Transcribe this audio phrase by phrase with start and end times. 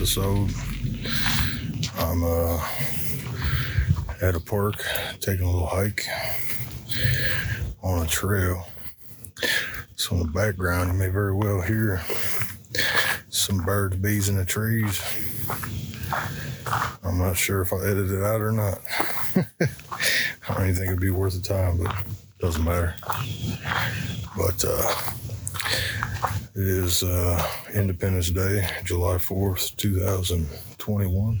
[0.00, 0.48] episode.
[1.98, 2.66] I'm uh,
[4.22, 4.82] at a park
[5.20, 6.06] taking a little hike
[7.82, 8.66] on a trail.
[9.96, 12.00] So in the background, you may very well hear
[13.28, 15.02] some birds, bees in the trees.
[17.04, 18.78] I'm not sure if I edited it out or not.
[19.60, 21.94] I don't even think it'd be worth the time, but
[22.38, 22.94] doesn't matter.
[24.34, 25.10] But uh,
[26.60, 31.40] it is uh, Independence Day, July 4th, 2021.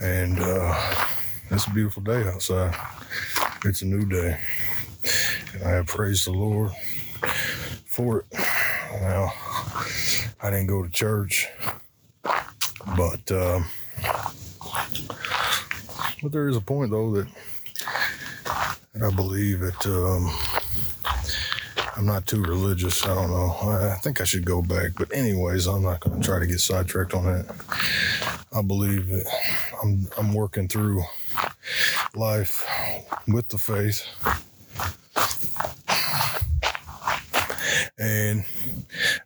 [0.00, 1.06] And uh,
[1.50, 2.72] it's a beautiful day outside.
[3.64, 4.38] It's a new day.
[5.54, 6.70] And I have praised the Lord
[7.84, 8.26] for it.
[9.00, 9.32] Now,
[10.40, 11.48] I didn't go to church,
[12.22, 13.66] but um,
[16.22, 17.26] but there is a point though that,
[18.94, 20.30] that I believe that um,
[21.98, 23.04] I'm not too religious.
[23.04, 23.56] I don't know.
[23.60, 26.46] I, I think I should go back, but anyways, I'm not going to try to
[26.46, 27.52] get sidetracked on that.
[28.52, 29.26] I believe that
[29.82, 31.02] I'm I'm working through
[32.14, 32.64] life
[33.26, 34.06] with the faith.
[37.98, 38.44] And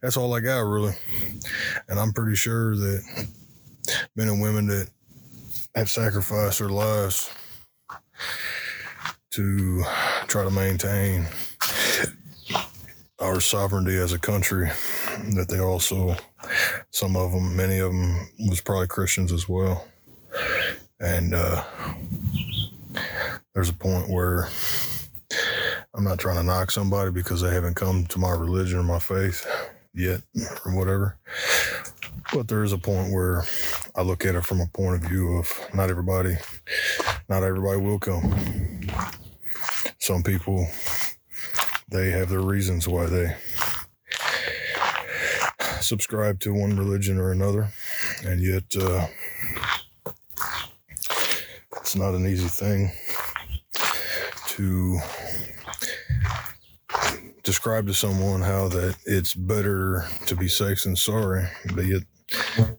[0.00, 0.94] that's all I got really.
[1.90, 3.26] And I'm pretty sure that
[4.16, 4.88] men and women that
[5.74, 7.30] have sacrificed their lives
[9.32, 9.84] to
[10.26, 11.26] try to maintain
[13.32, 14.70] our sovereignty as a country,
[15.34, 16.14] that they also,
[16.90, 19.88] some of them, many of them was probably Christians as well.
[21.00, 21.64] And uh,
[23.54, 24.48] there's a point where
[25.94, 28.98] I'm not trying to knock somebody because they haven't come to my religion or my
[28.98, 29.46] faith
[29.94, 30.20] yet
[30.66, 31.16] or whatever.
[32.34, 33.44] But there is a point where
[33.96, 36.36] I look at it from a point of view of not everybody,
[37.30, 38.80] not everybody will come.
[40.00, 40.66] Some people,
[41.92, 43.36] they have their reasons why they
[45.80, 47.68] subscribe to one religion or another.
[48.24, 49.06] And yet, uh,
[51.76, 52.92] it's not an easy thing
[54.48, 54.98] to
[57.42, 62.02] describe to someone how that it's better to be safe than sorry, but yet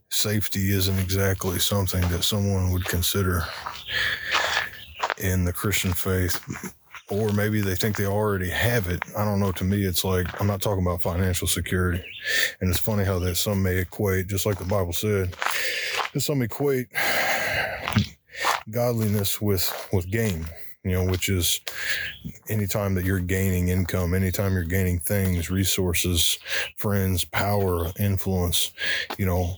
[0.10, 3.44] safety isn't exactly something that someone would consider
[5.18, 6.40] in the Christian faith.
[7.10, 9.04] Or maybe they think they already have it.
[9.16, 9.52] I don't know.
[9.52, 12.04] To me, it's like I'm not talking about financial security.
[12.60, 15.36] And it's funny how that some may equate, just like the Bible said,
[16.14, 16.88] that some equate
[18.72, 20.46] godliness with with gain
[20.84, 21.62] you know, which is
[22.50, 26.38] anytime that you're gaining income, anytime you're gaining things, resources,
[26.76, 28.72] friends, power, influence,
[29.18, 29.56] you know,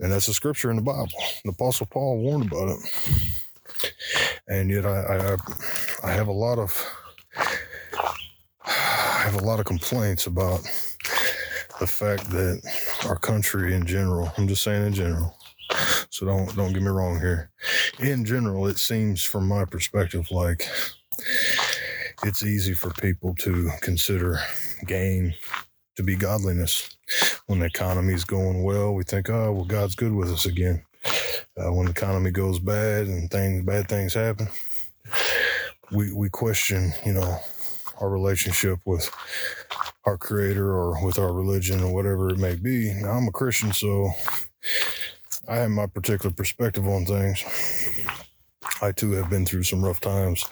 [0.00, 1.12] and that's a scripture in the Bible.
[1.44, 3.92] The Apostle Paul warned about it.
[4.48, 5.36] And yet I, I,
[6.08, 6.74] I have a lot of,
[8.66, 10.60] I have a lot of complaints about
[11.80, 12.62] the fact that
[13.06, 15.36] our country in general, I'm just saying in general,
[16.10, 17.50] so don't don't get me wrong here.
[18.00, 20.68] In general, it seems from my perspective like
[22.24, 24.38] it's easy for people to consider
[24.86, 25.34] gain
[25.96, 26.96] to be godliness.
[27.46, 30.84] When the economy is going well, we think, oh, well, God's good with us again.
[31.56, 34.48] Uh, when the economy goes bad and things, bad things happen,
[35.92, 37.38] we we question, you know,
[38.00, 39.08] our relationship with
[40.04, 42.92] our Creator or with our religion or whatever it may be.
[42.94, 44.10] Now, I'm a Christian, so
[45.48, 47.44] I have my particular perspective on things.
[48.82, 50.44] I too have been through some rough times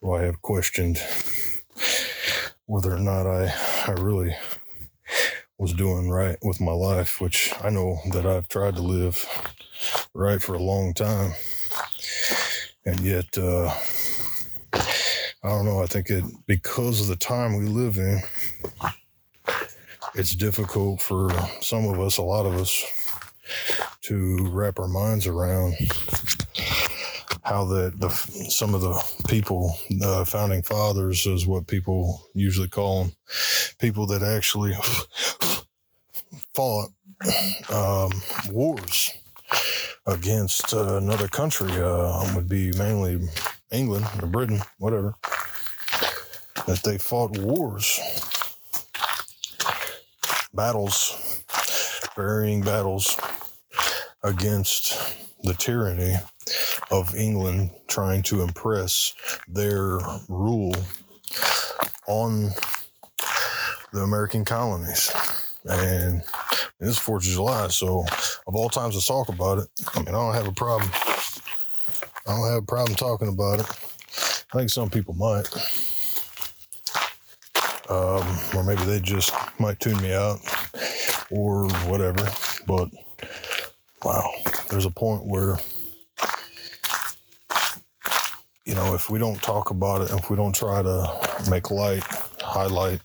[0.00, 0.98] where I have questioned
[2.66, 3.54] whether or not I,
[3.86, 4.34] I really
[5.58, 9.26] was doing right with my life, which I know that I've tried to live
[10.14, 11.32] right for a long time.
[12.84, 13.72] And yet, uh,
[14.74, 18.20] I don't know, I think it, because of the time we live in,
[20.14, 21.30] it's difficult for
[21.60, 22.84] some of us, a lot of us,
[24.02, 25.74] to wrap our minds around
[27.42, 33.04] how the, the some of the people, the founding fathers, is what people usually call
[33.04, 33.12] them,
[33.78, 34.74] people that actually
[36.54, 36.90] fought
[37.70, 38.10] um,
[38.50, 39.12] wars
[40.06, 41.70] against uh, another country.
[41.72, 43.20] Uh, would be mainly
[43.70, 45.14] England or Britain, whatever.
[46.66, 48.00] That they fought wars,
[50.54, 51.42] battles,
[52.16, 53.16] varying battles
[54.22, 56.14] against the tyranny
[56.90, 59.14] of England trying to impress
[59.48, 59.98] their
[60.28, 60.74] rule
[62.06, 62.50] on
[63.92, 65.12] the American colonies.
[65.64, 66.22] And
[66.82, 68.04] it's 4th of July, so
[68.46, 70.90] of all times to talk about it, I mean, I don't have a problem.
[72.26, 73.66] I don't have a problem talking about it.
[74.52, 75.48] I think some people might.
[77.88, 80.40] Um, or maybe they just might tune me out
[81.30, 82.28] or whatever.
[82.66, 82.90] But
[84.04, 84.28] wow,
[84.70, 85.58] there's a point where,
[88.64, 92.04] you know, if we don't talk about it, if we don't try to make light,
[92.40, 93.00] highlight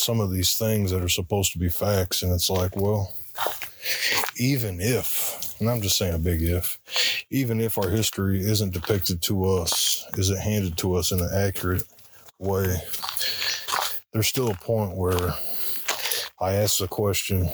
[0.00, 3.12] some of these things that are supposed to be facts, and it's like, well,
[4.36, 6.78] even if, and I'm just saying a big if,
[7.30, 11.84] even if our history isn't depicted to us, isn't handed to us in an accurate
[12.38, 12.76] way,
[14.12, 15.34] there's still a point where
[16.40, 17.48] I ask the question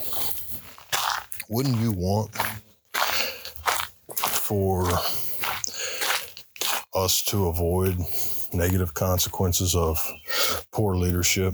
[1.49, 2.31] wouldn't you want
[4.15, 4.89] for
[6.93, 7.97] us to avoid
[8.53, 10.11] negative consequences of
[10.71, 11.53] poor leadership,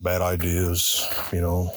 [0.00, 1.72] bad ideas, you know,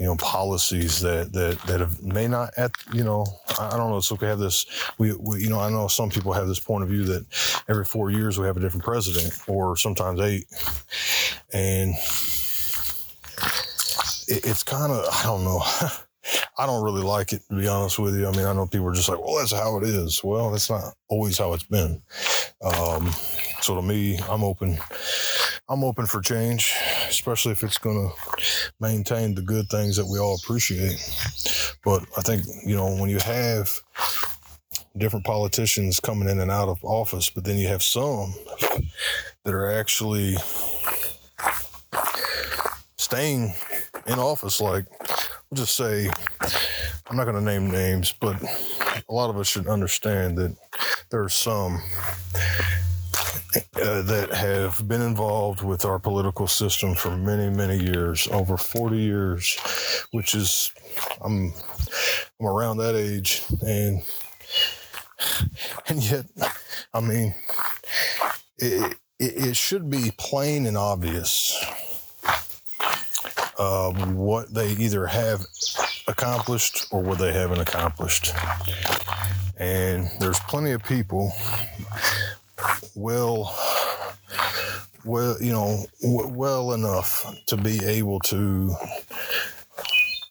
[0.00, 3.26] you know policies that that that have, may not at you know
[3.60, 4.64] I don't know so we have this
[4.96, 7.26] we, we you know I know some people have this point of view that
[7.68, 10.46] every four years we have a different president or sometimes eight.
[11.52, 11.90] And
[14.26, 15.60] it, it's kind of I don't know.
[16.58, 18.26] I don't really like it to be honest with you.
[18.26, 20.24] I mean I know people are just like well that's how it is.
[20.24, 22.00] Well that's not always how it's been.
[22.62, 23.10] Um,
[23.60, 24.78] so to me I'm open
[25.70, 26.74] I'm open for change,
[27.08, 28.12] especially if it's going to
[28.80, 30.98] maintain the good things that we all appreciate.
[31.84, 33.70] But I think, you know, when you have
[34.98, 38.34] different politicians coming in and out of office, but then you have some
[39.44, 40.34] that are actually
[42.96, 43.54] staying
[44.08, 44.86] in office, like,
[45.50, 46.10] we'll just say,
[47.08, 48.42] I'm not going to name names, but
[49.08, 50.56] a lot of us should understand that
[51.10, 51.80] there are some
[53.56, 58.96] uh, that have been involved with our political system for many, many years, over 40
[58.96, 59.58] years,
[60.12, 60.72] which is,
[61.20, 61.52] I'm,
[62.38, 63.42] I'm around that age.
[63.66, 64.02] And,
[65.88, 66.26] and yet,
[66.94, 67.34] I mean,
[68.58, 71.56] it, it, it should be plain and obvious
[73.58, 75.44] uh, what they either have
[76.08, 78.32] accomplished or what they haven't accomplished.
[79.58, 81.32] And there's plenty of people
[82.96, 83.54] well
[85.04, 88.74] well you know w- well enough to be able to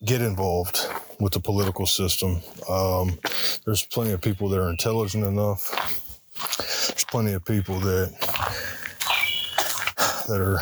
[0.05, 0.79] get involved
[1.19, 2.41] with the political system.
[2.69, 3.19] Um,
[3.65, 5.69] there's plenty of people that are intelligent enough.
[6.87, 8.13] There's plenty of people that
[10.27, 10.59] that are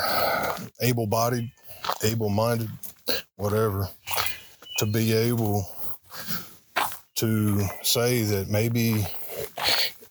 [0.82, 1.50] able-bodied
[2.04, 2.70] able-minded
[3.36, 3.88] whatever
[4.78, 5.66] to be able
[7.16, 9.06] to say that maybe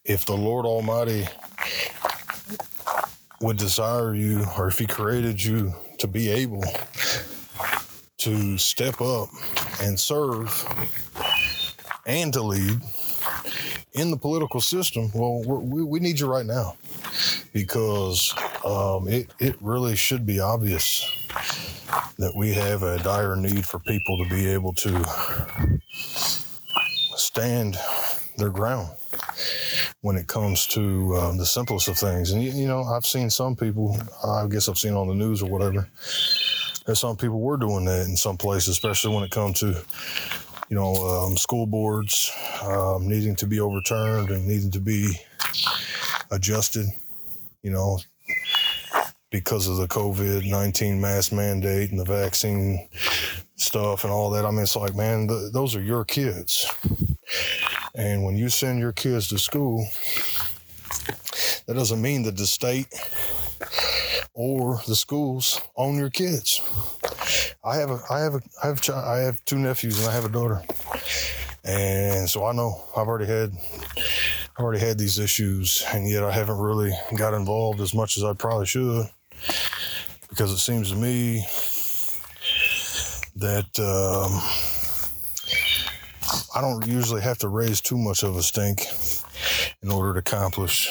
[0.06, 1.27] if the Lord Almighty
[3.42, 6.64] would desire you, or if He created you to be able
[8.18, 9.30] to step up
[9.81, 10.66] and serve
[12.06, 12.80] and to lead
[13.94, 16.76] in the political system, well, we we need you right now.
[17.54, 18.33] Because
[18.64, 21.04] um, it, it really should be obvious
[22.18, 25.80] that we have a dire need for people to be able to
[27.16, 27.78] stand
[28.38, 28.90] their ground
[30.07, 32.31] when it comes to um, the simplest of things.
[32.31, 35.42] And, you, you, know, I've seen some people, I guess I've seen on the news
[35.44, 35.85] or whatever,
[36.85, 39.83] that some people were doing that in some places, especially when it comes to,
[40.69, 42.31] you know, um, school boards
[42.64, 45.09] um, needing to be overturned and needing to be
[46.31, 46.85] adjusted,
[47.61, 47.99] you know,
[49.30, 52.87] because of the COVID 19 mask mandate and the vaccine
[53.57, 54.45] stuff and all that.
[54.45, 56.71] I mean, it's like, man, the, those are your kids.
[57.97, 59.87] And when you send your kids to school,
[61.66, 62.87] that doesn't mean that the state
[64.35, 66.61] or the schools own your kids.
[67.63, 70.25] I have a, I have a, I have, I have two nephews and I have
[70.25, 70.61] a daughter,
[71.66, 73.51] and so I know I've already had,
[74.56, 78.23] I've already had these issues, and yet I haven't really got involved as much as
[78.23, 79.07] I probably should,
[80.30, 81.47] because it seems to me
[83.37, 83.80] that.
[83.80, 84.67] Um,
[86.57, 88.87] I don't usually have to raise too much of a stink
[89.83, 90.90] in order to accomplish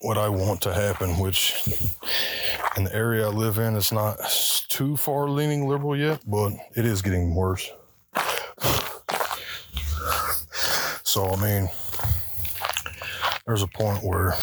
[0.00, 1.66] what I want to happen, which
[2.76, 4.16] in the area I live in, it's not
[4.68, 7.68] too far leaning liberal yet, but it is getting worse.
[11.02, 11.68] So, I mean,
[13.44, 14.36] there's a point where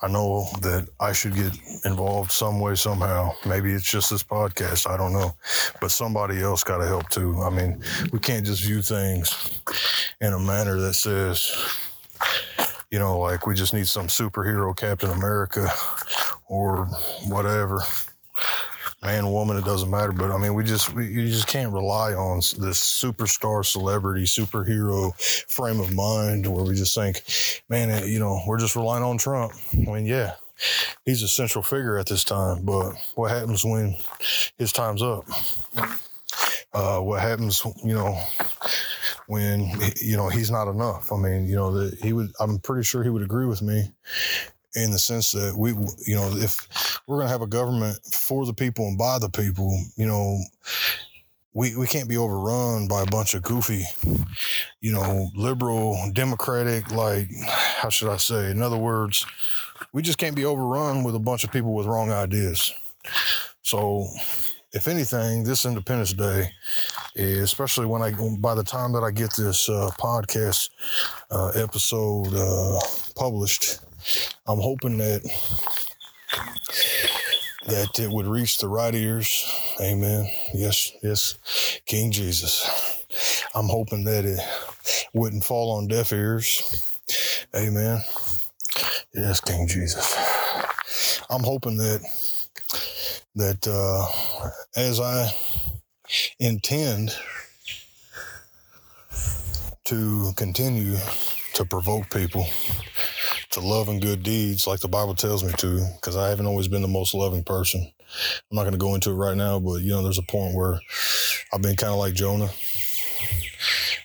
[0.00, 1.52] I know that I should get
[1.84, 3.32] involved some way, somehow.
[3.44, 4.88] Maybe it's just this podcast.
[4.88, 5.34] I don't know.
[5.80, 7.40] But somebody else got to help too.
[7.42, 9.60] I mean, we can't just view things
[10.20, 11.52] in a manner that says,
[12.90, 15.68] you know, like we just need some superhero Captain America
[16.46, 16.86] or
[17.26, 17.82] whatever.
[19.02, 20.12] Man, woman, it doesn't matter.
[20.12, 25.14] But I mean, we just we, you just can't rely on this superstar, celebrity, superhero
[25.50, 27.22] frame of mind where we just think,
[27.68, 29.52] man, you know, we're just relying on Trump.
[29.72, 30.34] I mean, yeah,
[31.04, 33.96] he's a central figure at this time, but what happens when
[34.58, 35.24] his time's up?
[36.74, 38.20] Uh, what happens, you know,
[39.26, 41.10] when you know he's not enough?
[41.12, 42.30] I mean, you know, that he would.
[42.40, 43.90] I'm pretty sure he would agree with me
[44.74, 45.70] in the sense that we,
[46.06, 49.28] you know, if we're going to have a government for the people and by the
[49.28, 50.38] people, you know,
[51.54, 53.84] we, we can't be overrun by a bunch of goofy,
[54.80, 58.50] you know, liberal, democratic, like, how should I say?
[58.50, 59.26] In other words,
[59.92, 62.72] we just can't be overrun with a bunch of people with wrong ideas.
[63.62, 64.06] So,
[64.72, 66.50] if anything, this Independence Day,
[67.16, 70.68] especially when I, by the time that I get this uh, podcast
[71.30, 72.78] uh, episode uh,
[73.16, 73.80] published,
[74.46, 75.22] I'm hoping that
[77.66, 79.46] that it would reach the right ears.
[79.80, 80.30] Amen.
[80.54, 81.38] Yes, yes,
[81.86, 82.68] King Jesus.
[83.54, 84.40] I'm hoping that it
[85.14, 86.92] wouldn't fall on deaf ears.
[87.56, 88.02] Amen.
[89.14, 90.16] Yes, King Jesus.
[91.30, 92.00] I'm hoping that
[93.36, 95.30] that uh, as I
[96.40, 97.16] intend
[99.86, 100.96] to continue
[101.54, 102.46] to provoke people
[103.60, 106.68] to love and good deeds like the Bible tells me to, because I haven't always
[106.68, 107.80] been the most loving person.
[108.50, 110.54] I'm not going to go into it right now, but you know, there's a point
[110.54, 110.80] where
[111.52, 112.50] I've been kind of like Jonah.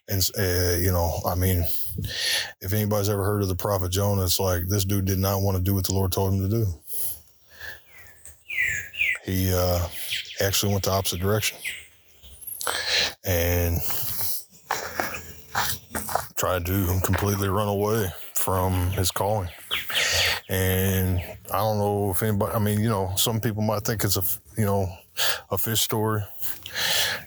[0.09, 1.65] And, uh, you know, I mean,
[2.61, 5.57] if anybody's ever heard of the prophet Jonah, it's like this dude did not want
[5.57, 6.65] to do what the Lord told him to do.
[9.23, 9.87] He uh,
[10.41, 11.57] actually went the opposite direction
[13.23, 13.79] and
[16.35, 18.11] tried to completely run away
[18.43, 19.47] from his calling.
[20.49, 24.17] And I don't know if anybody, I mean, you know, some people might think it's
[24.17, 24.23] a,
[24.57, 24.93] you know,
[25.49, 26.21] a fish story.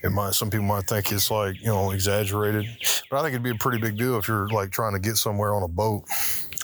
[0.03, 2.67] It might, some people might think it's like, you know, exaggerated,
[3.11, 5.17] but I think it'd be a pretty big deal if you're like trying to get
[5.17, 6.05] somewhere on a boat,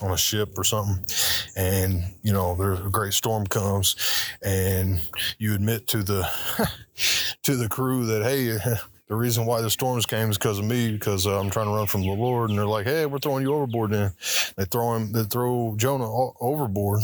[0.03, 1.03] on a ship or something.
[1.57, 3.97] And, you know, there's a great storm comes
[4.43, 5.01] and
[5.39, 6.29] you admit to the,
[7.45, 8.59] to the crew that, hey,
[9.13, 11.73] the reason why the storms came is because of me, because uh, I'm trying to
[11.73, 12.49] run from the Lord.
[12.49, 14.15] And they're like, hey, we're throwing you overboard then.
[14.57, 17.03] They throw him, they throw Jonah overboard.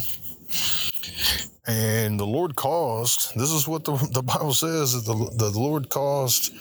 [1.66, 5.90] And the Lord caused, this is what the, the Bible says, that the, the Lord
[5.90, 6.54] caused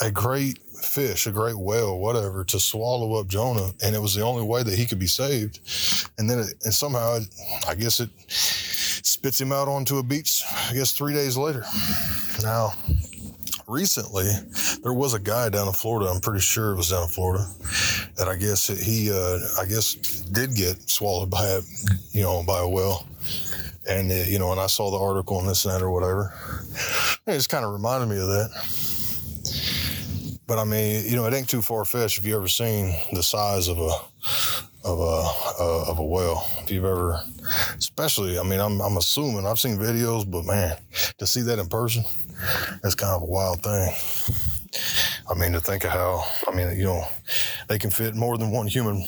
[0.00, 3.72] a great fish, a great whale, whatever, to swallow up Jonah.
[3.84, 5.60] And it was the only way that he could be saved.
[6.16, 7.24] And then, it, and somehow, it,
[7.68, 11.66] I guess it spits him out onto a beach, I guess three days later.
[12.42, 12.72] Now,
[13.68, 14.28] recently
[14.82, 16.10] there was a guy down in Florida.
[16.10, 17.46] I'm pretty sure it was down in Florida
[18.16, 21.60] that I guess he, uh, I guess did get swallowed by a,
[22.12, 23.06] you know, by a whale.
[23.88, 26.34] And, uh, you know, and I saw the article and this and that or whatever.
[27.26, 28.50] It just kind of reminded me of that.
[30.46, 32.18] But I mean, you know, it ain't too far fetched.
[32.18, 33.90] If you ever seen the size of a,
[34.86, 37.20] of a, uh, of a whale, if you've ever,
[37.76, 40.76] especially, I mean, I'm, I'm assuming I've seen videos, but man,
[41.18, 42.04] to see that in person,
[42.82, 43.92] that's kind of a wild thing.
[45.28, 47.04] I mean, to think of how, I mean, you know,
[47.68, 49.04] they can fit more than one human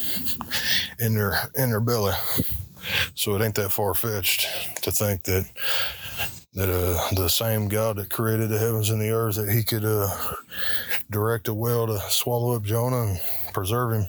[0.99, 2.15] in their in their belly.
[3.15, 4.49] So it ain't that far fetched
[4.83, 5.49] to think that
[6.55, 9.85] that uh, the same God that created the heavens and the earth that He could
[9.85, 10.09] uh,
[11.11, 13.21] direct a whale to swallow up Jonah and
[13.59, 14.07] preserve him,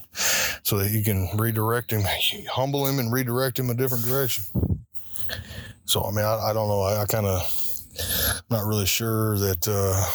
[0.63, 2.03] so that He can redirect him,
[2.51, 4.43] humble him, and redirect him a different direction.
[5.85, 6.81] So I mean, I, I don't know.
[6.81, 7.41] I, I kind of
[8.49, 10.05] not really sure that uh,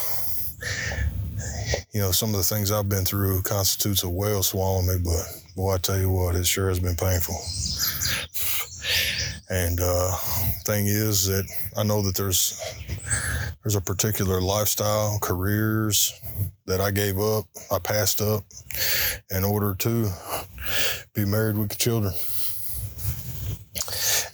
[1.92, 5.26] you know some of the things I've been through constitutes a whale swallowing me, but
[5.56, 7.34] boy, I tell you what, it sure has been painful.
[9.54, 10.10] And uh,
[10.64, 11.44] thing is that
[11.76, 12.60] I know that there's
[13.62, 16.12] there's a particular lifestyle, careers
[16.66, 18.42] that I gave up, I passed up
[19.30, 20.10] in order to
[21.14, 22.12] be married with children.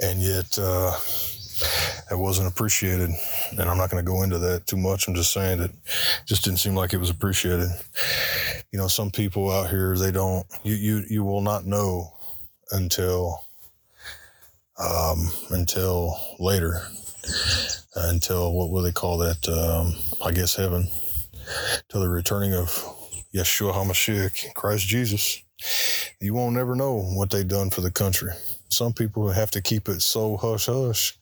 [0.01, 0.93] And yet, uh,
[2.11, 3.11] it wasn't appreciated.
[3.51, 5.07] And I'm not going to go into that too much.
[5.07, 5.77] I'm just saying that it
[6.25, 7.69] just didn't seem like it was appreciated.
[8.73, 12.11] You know, some people out here, they don't, you, you, you will not know
[12.71, 13.45] until,
[14.81, 16.83] um, until later,
[17.97, 19.49] until what will they call that?
[19.49, 19.95] Um,
[20.25, 20.89] I guess heaven,
[21.89, 22.71] till the returning of
[23.35, 25.43] Yeshua HaMashiach, Christ Jesus.
[26.21, 28.33] You won't ever know what they've done for the country.
[28.71, 31.19] Some people have to keep it so hush hush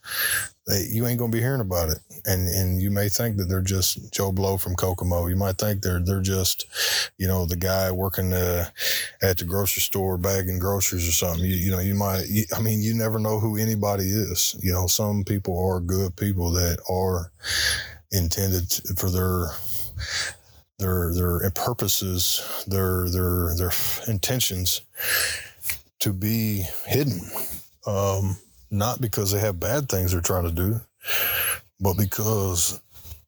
[0.68, 1.98] they, you ain't gonna be hearing about it.
[2.26, 5.26] And and you may think that they're just Joe Blow from Kokomo.
[5.26, 6.66] You might think they're they're just,
[7.16, 8.66] you know, the guy working uh,
[9.22, 11.44] at the grocery store bagging groceries or something.
[11.44, 12.26] You, you know, you might.
[12.28, 14.56] You, I mean, you never know who anybody is.
[14.62, 17.32] You know, some people are good people that are
[18.12, 19.48] intended for their
[20.78, 23.72] their their purposes, their their their
[24.06, 24.82] intentions
[26.00, 27.20] to be hidden.
[27.86, 28.36] Um,
[28.70, 30.80] not because they have bad things they're trying to do,
[31.80, 32.80] but because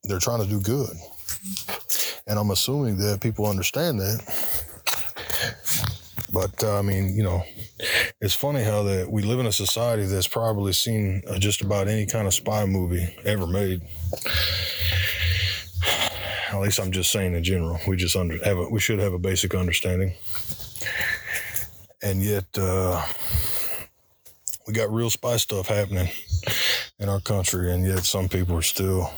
[0.05, 0.91] they're trying to do good.
[2.27, 4.57] And I'm assuming that people understand that.
[6.33, 7.43] But uh, I mean, you know,
[8.21, 11.89] it's funny how that we live in a society that's probably seen uh, just about
[11.89, 13.83] any kind of spy movie ever made.
[16.53, 17.81] At least I'm just saying in general.
[17.87, 20.15] We just under, have a, we should have a basic understanding.
[22.03, 23.05] And yet, uh,
[24.71, 26.09] we got real spy stuff happening
[27.01, 29.11] in our country, and yet some people are still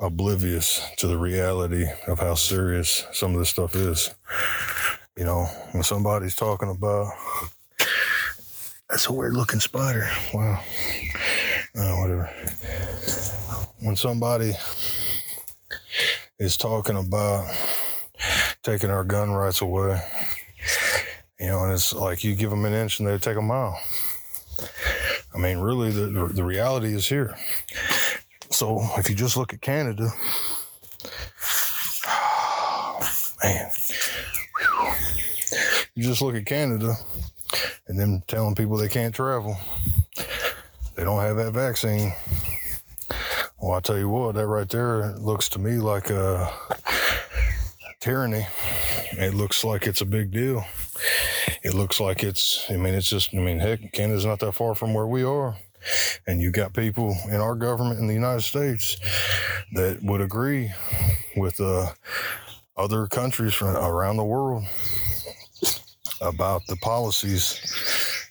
[0.00, 4.12] oblivious to the reality of how serious some of this stuff is.
[5.16, 7.12] You know, when somebody's talking about
[8.90, 10.10] that's a weird looking spider.
[10.32, 10.60] Wow.
[11.76, 12.28] Oh, whatever.
[13.82, 14.54] When somebody
[16.40, 17.46] is talking about
[18.64, 20.00] taking our gun rights away,
[21.38, 23.78] you know, and it's like you give them an inch and they take a mile.
[25.34, 27.36] I mean, really, the, the, reality is here.
[28.50, 30.04] So if you just look at Canada,
[33.42, 33.70] man,
[35.96, 36.94] you just look at Canada
[37.88, 39.56] and them telling people they can't travel.
[40.94, 42.12] They don't have that vaccine.
[43.60, 46.52] Well, I tell you what, that right there looks to me like a
[47.98, 48.46] tyranny.
[49.12, 50.64] It looks like it's a big deal
[51.64, 54.74] it looks like it's, I mean, it's just, I mean, heck, Canada's not that far
[54.74, 55.56] from where we are.
[56.26, 58.96] And you got people in our government in the United States
[59.72, 60.72] that would agree
[61.36, 61.92] with uh,
[62.76, 64.64] other countries from around the world
[66.20, 67.60] about the policies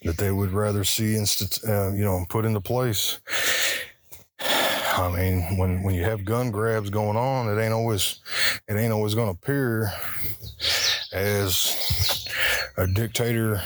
[0.03, 3.19] that they would rather see, inst- uh, you know, put into place.
[4.39, 8.19] I mean, when when you have gun grabs going on, it ain't always
[8.67, 9.91] it ain't always going to appear
[11.13, 12.27] as
[12.77, 13.61] a dictator,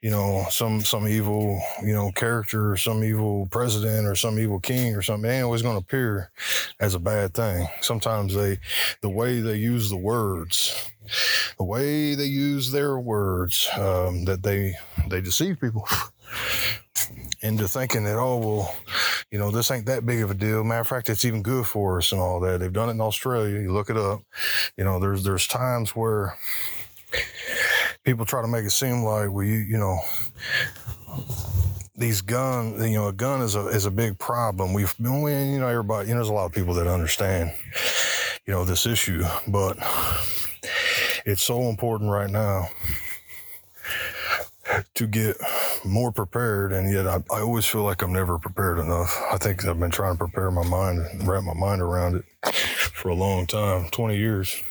[0.00, 4.60] you know, some some evil, you know, character or some evil president or some evil
[4.60, 6.30] king or something, ain't always going to appear
[6.80, 7.68] as a bad thing.
[7.80, 8.58] Sometimes they,
[9.00, 10.90] the way they use the words,
[11.58, 14.74] the way they use their words, um, that they
[15.08, 15.86] they deceive people
[17.40, 18.74] into thinking that oh well,
[19.30, 20.62] you know, this ain't that big of a deal.
[20.64, 22.60] Matter of fact, it's even good for us and all that.
[22.60, 23.60] They've done it in Australia.
[23.60, 24.22] You look it up.
[24.76, 26.36] You know, there's there's times where
[28.04, 29.98] people try to make it seem like well you you know
[31.96, 35.60] these guns you know a gun is a is a big problem we've been you
[35.60, 37.52] know everybody you know there's a lot of people that understand
[38.46, 39.76] you know this issue but
[41.24, 42.66] it's so important right now
[44.94, 45.36] to get
[45.84, 49.64] more prepared and yet I, I always feel like i'm never prepared enough i think
[49.66, 53.46] i've been trying to prepare my mind wrap my mind around it for a long
[53.46, 54.62] time 20 years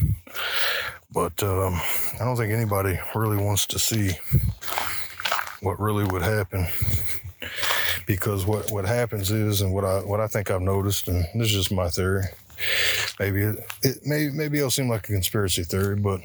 [1.14, 1.74] but um,
[2.20, 4.12] I don't think anybody really wants to see
[5.62, 6.68] what really would happen.
[8.06, 11.48] Because what, what happens is, and what I what I think I've noticed, and this
[11.48, 12.24] is just my theory.
[13.20, 16.22] Maybe it, it may maybe it'll seem like a conspiracy theory, but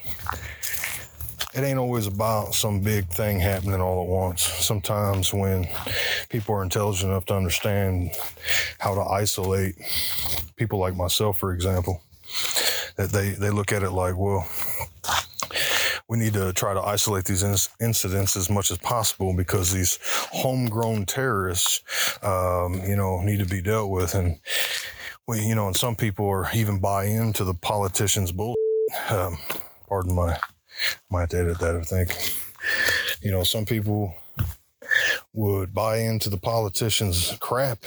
[1.56, 4.42] it ain't always about some big thing happening all at once.
[4.42, 5.66] Sometimes when
[6.28, 8.10] people are intelligent enough to understand
[8.78, 9.74] how to isolate
[10.56, 12.02] people like myself, for example,
[12.96, 14.46] that they, they look at it like, well,
[16.08, 17.42] we need to try to isolate these
[17.80, 19.98] incidents as much as possible because these
[20.32, 21.82] homegrown terrorists,
[22.22, 24.14] um, you know, need to be dealt with.
[24.14, 24.38] And
[25.26, 28.54] we, you know, and some people are even buy into the politicians' bull.
[29.10, 29.38] Um,
[29.88, 30.38] pardon my,
[31.10, 31.76] might edit that.
[31.76, 32.14] I think,
[33.20, 34.14] you know, some people
[35.32, 37.78] would buy into the politicians' crap,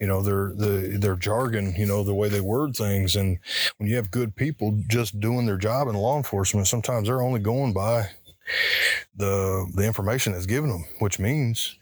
[0.00, 3.16] you know, their the their jargon, you know, the way they word things.
[3.16, 3.38] And
[3.78, 7.40] when you have good people just doing their job in law enforcement, sometimes they're only
[7.40, 8.10] going by
[9.16, 11.78] the the information that's given them, which means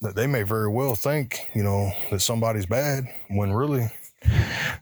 [0.00, 3.90] that they may very well think, you know, that somebody's bad when really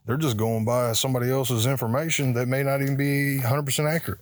[0.06, 4.20] they're just going by somebody else's information that may not even be 100% accurate.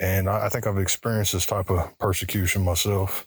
[0.00, 3.26] And I, I think I've experienced this type of persecution myself.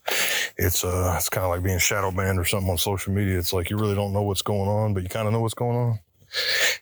[0.58, 3.38] It's uh, it's kind of like being shadow banned or something on social media.
[3.38, 5.54] It's like you really don't know what's going on, but you kind of know what's
[5.54, 6.00] going on.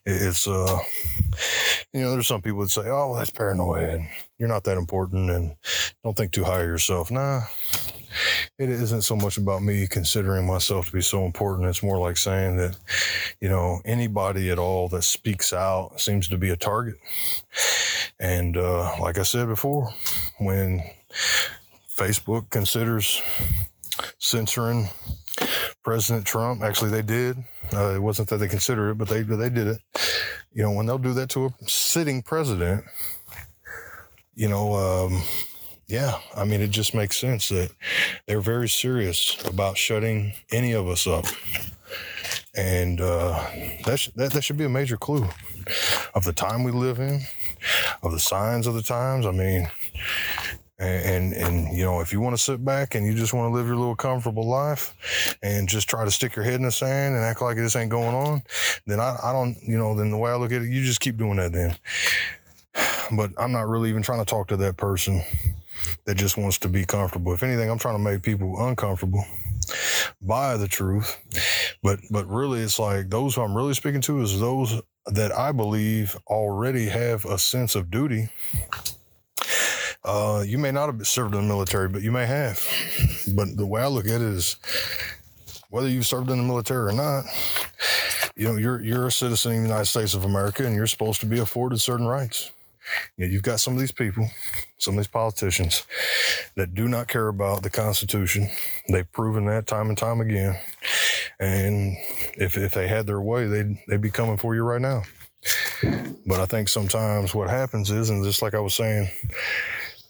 [0.06, 0.80] It's uh,
[1.94, 4.08] you know, there's some people that say, "Oh, that's paranoia, and
[4.38, 5.56] you're not that important, and
[6.04, 7.42] don't think too high of yourself." Nah,
[8.58, 11.68] it isn't so much about me considering myself to be so important.
[11.68, 12.78] It's more like saying that,
[13.40, 16.96] you know, anybody at all that speaks out seems to be a target.
[18.20, 19.94] And uh, like I said before,
[20.40, 20.84] when
[21.96, 23.22] Facebook considers
[24.18, 24.90] censoring
[25.84, 27.38] President Trump, actually they did.
[27.74, 29.82] Uh, it wasn't that they considered it, but they they did it.
[30.54, 32.84] You know, when they'll do that to a sitting president,
[34.36, 35.22] you know, um,
[35.90, 37.72] yeah, I mean, it just makes sense that
[38.28, 41.26] they're very serious about shutting any of us up.
[42.56, 43.44] And uh,
[43.86, 45.28] that, sh- that, that should be a major clue
[46.14, 47.22] of the time we live in,
[48.04, 49.26] of the signs of the times.
[49.26, 49.68] I mean,
[50.78, 53.52] and, and, and you know, if you want to sit back and you just want
[53.52, 56.72] to live your little comfortable life and just try to stick your head in the
[56.72, 58.44] sand and act like this ain't going on,
[58.86, 61.02] then I, I don't, you know, then the way I look at it, you just
[61.02, 61.76] keep doing that then.
[63.12, 65.24] But I'm not really even trying to talk to that person
[66.10, 67.32] that just wants to be comfortable.
[67.36, 69.24] If anything, I'm trying to make people uncomfortable
[70.20, 71.16] by the truth.
[71.84, 75.52] But but really it's like those who I'm really speaking to is those that I
[75.52, 78.30] believe already have a sense of duty.
[80.04, 82.66] Uh, you may not have served in the military, but you may have.
[83.36, 84.56] But the way I look at it is
[85.70, 87.26] whether you've served in the military or not,
[88.36, 91.20] you know, you're you're a citizen of the United States of America and you're supposed
[91.20, 92.52] to be afforded certain rights.
[93.18, 94.30] You know, you've got some of these people,
[94.78, 95.86] some of these politicians
[96.56, 98.50] that do not care about the Constitution.
[98.88, 100.60] They've proven that time and time again.
[101.40, 101.98] And
[102.36, 105.04] if, if they had their way, they'd, they'd be coming for you right now.
[106.26, 109.10] But I think sometimes what happens is, and just like I was saying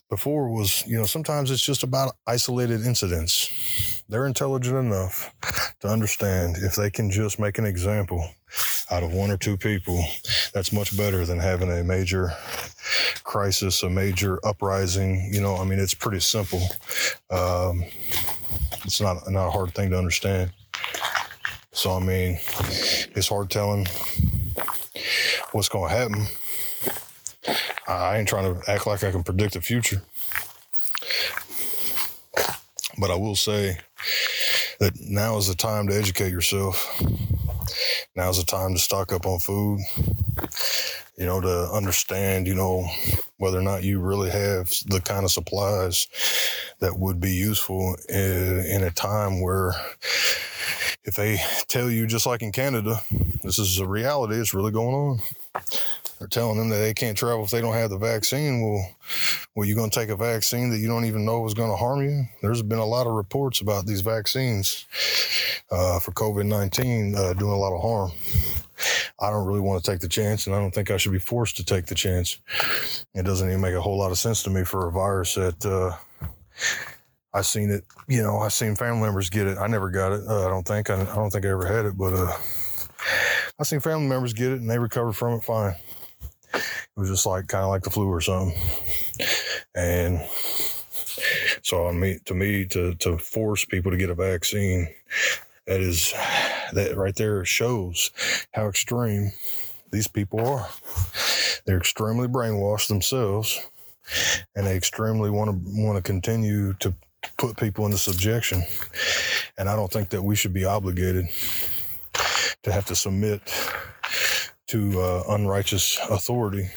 [0.10, 3.99] before, was, you know, sometimes it's just about isolated incidents.
[4.10, 5.32] They're intelligent enough
[5.82, 8.28] to understand if they can just make an example
[8.90, 10.04] out of one or two people,
[10.52, 12.32] that's much better than having a major
[13.24, 15.30] crisis, a major uprising.
[15.32, 16.60] You know, I mean, it's pretty simple.
[17.30, 17.86] Um,
[18.84, 20.52] it's not not a hard thing to understand.
[21.72, 22.40] So I mean,
[23.16, 23.86] it's hard telling
[25.52, 26.26] what's going to happen.
[27.88, 30.02] I ain't trying to act like I can predict the future,
[32.98, 33.78] but I will say
[34.80, 37.02] that now is the time to educate yourself.
[38.16, 39.80] Now's the time to stock up on food.
[41.18, 42.88] You know, to understand, you know,
[43.38, 46.08] whether or not you really have the kind of supplies
[46.80, 49.74] that would be useful in, in a time where
[51.04, 53.02] if they tell you, just like in Canada,
[53.44, 55.20] this is a reality, it's really going on.
[56.20, 58.62] They're telling them that they can't travel if they don't have the vaccine.
[58.62, 58.90] Well,
[59.56, 61.78] well, you're going to take a vaccine that you don't even know is going to
[61.78, 62.26] harm you.
[62.42, 64.86] There's been a lot of reports about these vaccines
[65.72, 68.12] uh, for COVID 19 uh, doing a lot of harm.
[69.22, 71.20] I don't really want to take the chance, and I don't think I should be
[71.20, 72.40] forced to take the chance.
[73.14, 75.66] It doesn't even make a whole lot of sense to me for a virus that
[75.66, 75.96] uh,
[77.34, 77.84] I seen it.
[78.08, 79.58] You know, I seen family members get it.
[79.58, 80.22] I never got it.
[80.28, 80.90] Uh, I don't think.
[80.90, 82.34] I, I, don't think I ever had it, but uh,
[83.60, 85.76] I seen family members get it, and they recovered from it fine.
[86.54, 86.64] It
[86.96, 88.58] was just like kind of like the flu or something,
[89.76, 90.22] and
[91.64, 94.88] so to me, to to force people to get a vaccine,
[95.68, 96.14] that is
[96.74, 98.12] that right there shows
[98.54, 99.32] how extreme
[99.92, 100.68] these people are.
[101.66, 103.60] They're extremely brainwashed themselves,
[104.56, 106.94] and they extremely want to want to continue to
[107.38, 108.64] put people into subjection.
[109.58, 111.28] And I don't think that we should be obligated
[112.64, 113.42] to have to submit
[114.70, 116.70] to uh, unrighteous authority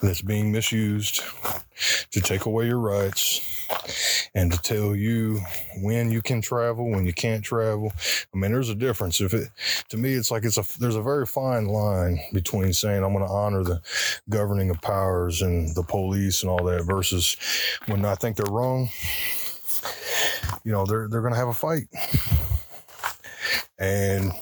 [0.00, 1.22] that's being misused
[2.10, 3.68] to take away your rights
[4.34, 5.40] and to tell you
[5.80, 7.92] when you can travel, when you can't travel.
[8.34, 9.20] I mean, there's a difference.
[9.20, 9.48] If it,
[9.90, 13.24] to me, it's like it's a, there's a very fine line between saying I'm going
[13.24, 13.80] to honor the
[14.28, 17.36] governing of powers and the police and all that versus
[17.86, 18.90] when I think they're wrong,
[20.64, 21.86] you know, they're, they're going to have a fight.
[23.78, 24.32] And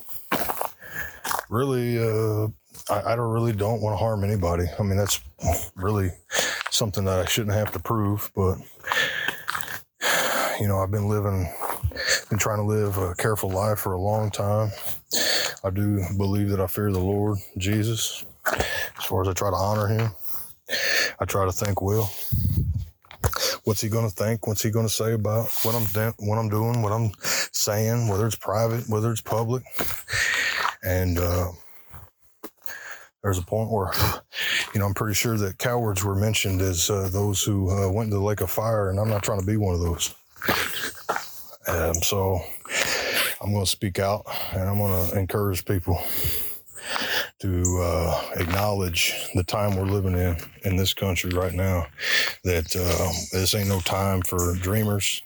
[1.54, 2.48] really, uh,
[2.90, 4.64] I, I don't really don't want to harm anybody.
[4.78, 5.20] I mean, that's
[5.76, 6.10] really
[6.70, 8.58] something that I shouldn't have to prove, but
[10.60, 11.48] you know, I've been living,
[12.28, 14.70] been trying to live a careful life for a long time.
[15.64, 18.24] I do believe that I fear the Lord Jesus.
[18.46, 20.10] As far as I try to honor Him,
[21.20, 22.12] I try to think well.
[23.64, 24.46] What's He going to think?
[24.46, 27.12] What's He going to say about what I'm de- what I'm doing, what I'm
[27.52, 29.64] saying, whether it's private, whether it's public,
[30.84, 31.18] and.
[31.18, 31.48] Uh,
[33.22, 33.90] there's a point where,
[34.74, 38.08] you know, I'm pretty sure that cowards were mentioned as uh, those who uh, went
[38.08, 40.14] into the lake of fire, and I'm not trying to be one of those.
[41.66, 42.38] Um, so
[43.40, 46.00] I'm going to speak out and I'm going to encourage people
[47.40, 51.86] to uh, acknowledge the time we're living in in this country right now.
[52.44, 55.22] That uh, this ain't no time for dreamers.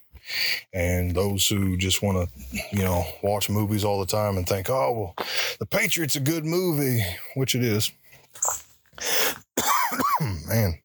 [0.73, 4.69] And those who just want to, you know, watch movies all the time and think,
[4.71, 5.27] oh, well,
[5.59, 7.03] The Patriot's a good movie,
[7.35, 7.91] which it is.
[10.49, 10.79] Man.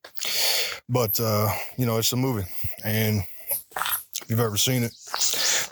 [0.89, 2.47] But, uh, you know, it's a movie.
[2.83, 3.23] And
[4.21, 4.93] if you've ever seen it,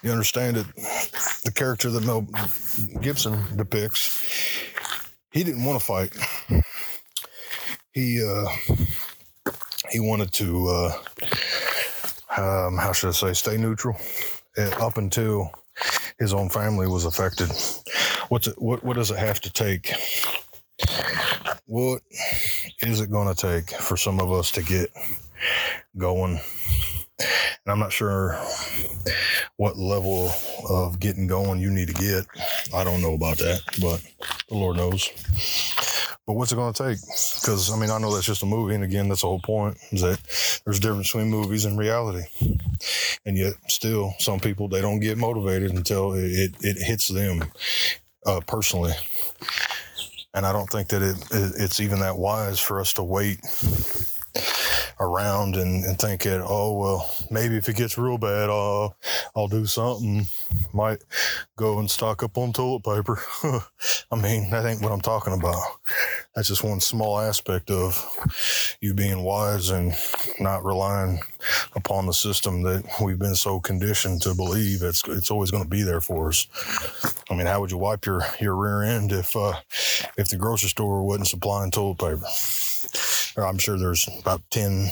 [0.03, 0.65] you understand it.
[1.43, 2.27] The character that Mel
[3.01, 4.25] Gibson depicts,
[5.31, 6.15] he didn't want to fight.
[7.93, 8.47] He, uh,
[9.89, 10.93] he wanted to, uh,
[12.38, 13.98] um, how should I say, stay neutral
[14.58, 15.52] uh, up until
[16.20, 17.50] his own family was affected.
[18.30, 19.94] What's it, what, what does it have to take?
[21.65, 22.02] What
[22.82, 24.89] is it going to take for some of us to get
[25.98, 26.39] going?
[27.20, 28.39] And I'm not sure
[29.58, 30.32] what level
[30.70, 32.26] of getting going you need to get.
[32.74, 34.02] I don't know about that, but
[34.50, 35.10] the Lord knows.
[36.32, 36.98] But what's it going to take?
[37.41, 39.78] Because I mean, I know that's just a movie, and again, that's the whole point
[39.91, 40.17] is that
[40.63, 42.24] there's a difference between movies and reality.
[43.26, 47.44] And yet, still, some people they don't get motivated until it it, it hits them
[48.26, 48.94] uh, personally.
[50.34, 53.41] And I don't think that it, it it's even that wise for us to wait
[55.02, 58.96] around and, and thinking, oh well, maybe if it gets real bad, I'll
[59.36, 60.28] I'll do something.
[60.74, 61.04] Might
[61.58, 63.20] go and stock up on toilet paper.
[64.12, 65.62] I mean, that ain't what I'm talking about.
[66.36, 69.94] That's just one small aspect of you being wise and
[70.40, 71.20] not relying
[71.76, 75.70] upon the system that we've been so conditioned to believe it's it's always going to
[75.70, 76.48] be there for us.
[77.30, 79.54] I mean, how would you wipe your your rear end if uh,
[80.18, 82.70] if the grocery store wasn't supplying toilet paper?
[83.38, 84.89] I'm sure there's about 10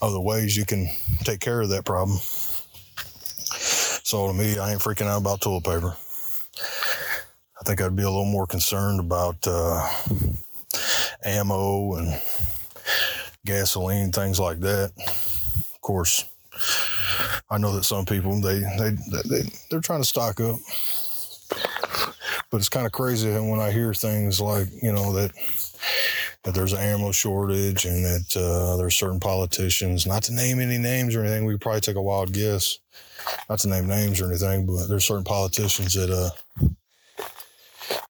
[0.00, 0.88] other ways you can
[1.24, 2.18] take care of that problem.
[2.18, 5.96] So to me, I ain't freaking out about toilet paper.
[7.60, 9.86] I think I'd be a little more concerned about uh,
[11.24, 12.20] ammo and
[13.44, 14.92] gasoline, things like that.
[14.96, 16.24] Of course,
[17.50, 18.90] I know that some people they they,
[19.28, 20.56] they they're trying to stock up,
[22.50, 25.32] but it's kind of crazy when I hear things like you know that
[26.44, 30.78] that there's an ammo shortage and that uh, there's certain politicians, not to name any
[30.78, 32.78] names or anything, we probably take a wild guess,
[33.48, 36.30] not to name names or anything, but there's certain politicians that uh,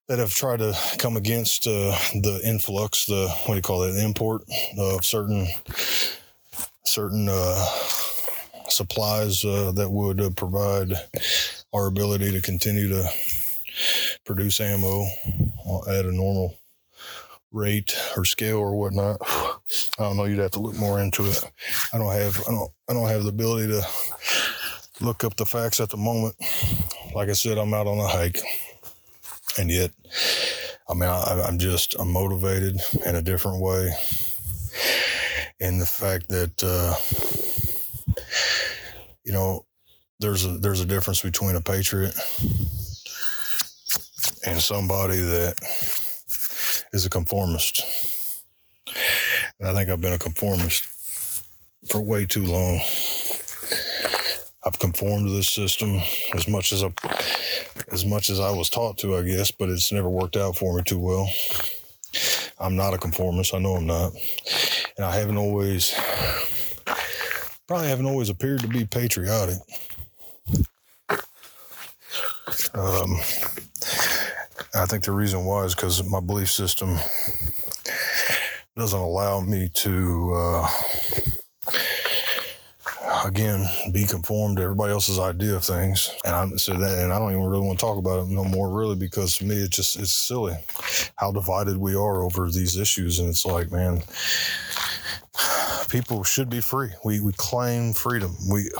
[0.07, 3.95] that have tried to come against uh, the influx, the what do you call it,
[3.97, 4.43] import
[4.77, 5.47] of certain
[6.83, 7.65] certain uh,
[8.67, 10.93] supplies uh, that would uh, provide
[11.73, 13.07] our ability to continue to
[14.25, 15.05] produce ammo
[15.87, 16.55] at a normal
[17.51, 19.17] rate or scale or whatnot.
[19.99, 20.25] I don't know.
[20.25, 21.43] You'd have to look more into it.
[21.93, 22.39] I don't have.
[22.47, 22.71] I don't.
[22.89, 23.85] I don't have the ability to
[25.03, 26.35] look up the facts at the moment.
[27.15, 28.39] Like I said, I'm out on a hike,
[29.57, 29.91] and yet,
[30.89, 33.91] I mean, I, I'm just I'm motivated in a different way.
[35.59, 36.95] In the fact that uh,
[39.23, 39.65] you know,
[40.19, 42.13] there's a there's a difference between a patriot
[44.45, 45.55] and somebody that
[46.93, 47.83] is a conformist.
[49.59, 50.83] And I think I've been a conformist
[51.87, 52.81] for way too long.
[54.63, 55.99] I've conformed to this system
[56.35, 56.93] as much as I,
[57.91, 60.75] as much as I was taught to, I guess, but it's never worked out for
[60.75, 61.27] me too well.
[62.59, 63.55] I'm not a conformist.
[63.55, 64.13] I know I'm not,
[64.97, 65.95] and I haven't always,
[67.67, 69.57] probably haven't always appeared to be patriotic.
[72.73, 73.19] Um,
[74.73, 76.97] I think the reason why is because my belief system
[78.77, 80.67] doesn't allow me to, uh,
[83.25, 86.09] again, be conformed to everybody else's idea of things.
[86.25, 88.45] And I said that, and I don't even really want to talk about it no
[88.45, 90.55] more, really, because to me, it's just it's silly
[91.17, 93.19] how divided we are over these issues.
[93.19, 94.01] And it's like, man,
[95.89, 96.91] people should be free.
[97.03, 98.35] We we claim freedom.
[98.49, 98.71] We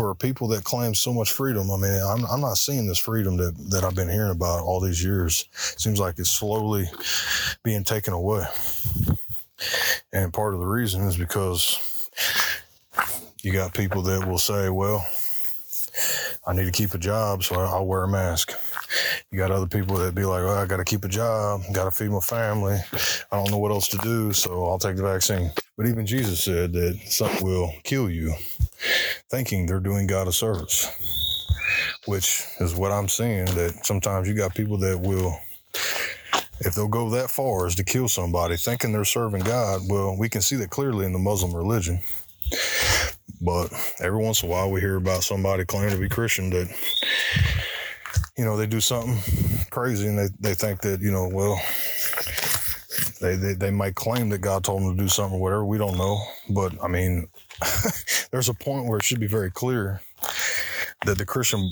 [0.00, 1.70] for people that claim so much freedom.
[1.70, 4.80] I mean, I'm I'm not seeing this freedom that that I've been hearing about all
[4.80, 5.44] these years.
[5.52, 6.88] It seems like it's slowly
[7.62, 8.46] being taken away.
[10.14, 12.08] And part of the reason is because
[13.42, 15.06] you got people that will say, "Well,
[16.46, 18.54] I need to keep a job, so I'll wear a mask."
[19.30, 21.84] You got other people that be like, well, I got to keep a job, got
[21.84, 22.80] to feed my family.
[23.30, 25.52] I don't know what else to do, so I'll take the vaccine.
[25.76, 28.34] But even Jesus said that something will kill you,
[29.30, 30.88] thinking they're doing God a service,
[32.06, 33.46] which is what I'm seeing.
[33.46, 35.38] That sometimes you got people that will,
[36.60, 39.82] if they'll go that far as to kill somebody, thinking they're serving God.
[39.88, 42.00] Well, we can see that clearly in the Muslim religion.
[43.40, 46.68] But every once in a while, we hear about somebody claiming to be Christian that
[48.40, 49.18] you know, they do something
[49.70, 51.60] crazy and they, they think that, you know, well,
[53.20, 55.62] they, they, they might claim that God told them to do something or whatever.
[55.62, 56.22] We don't know.
[56.48, 57.28] But I mean,
[58.30, 60.00] there's a point where it should be very clear
[61.06, 61.70] that the Christian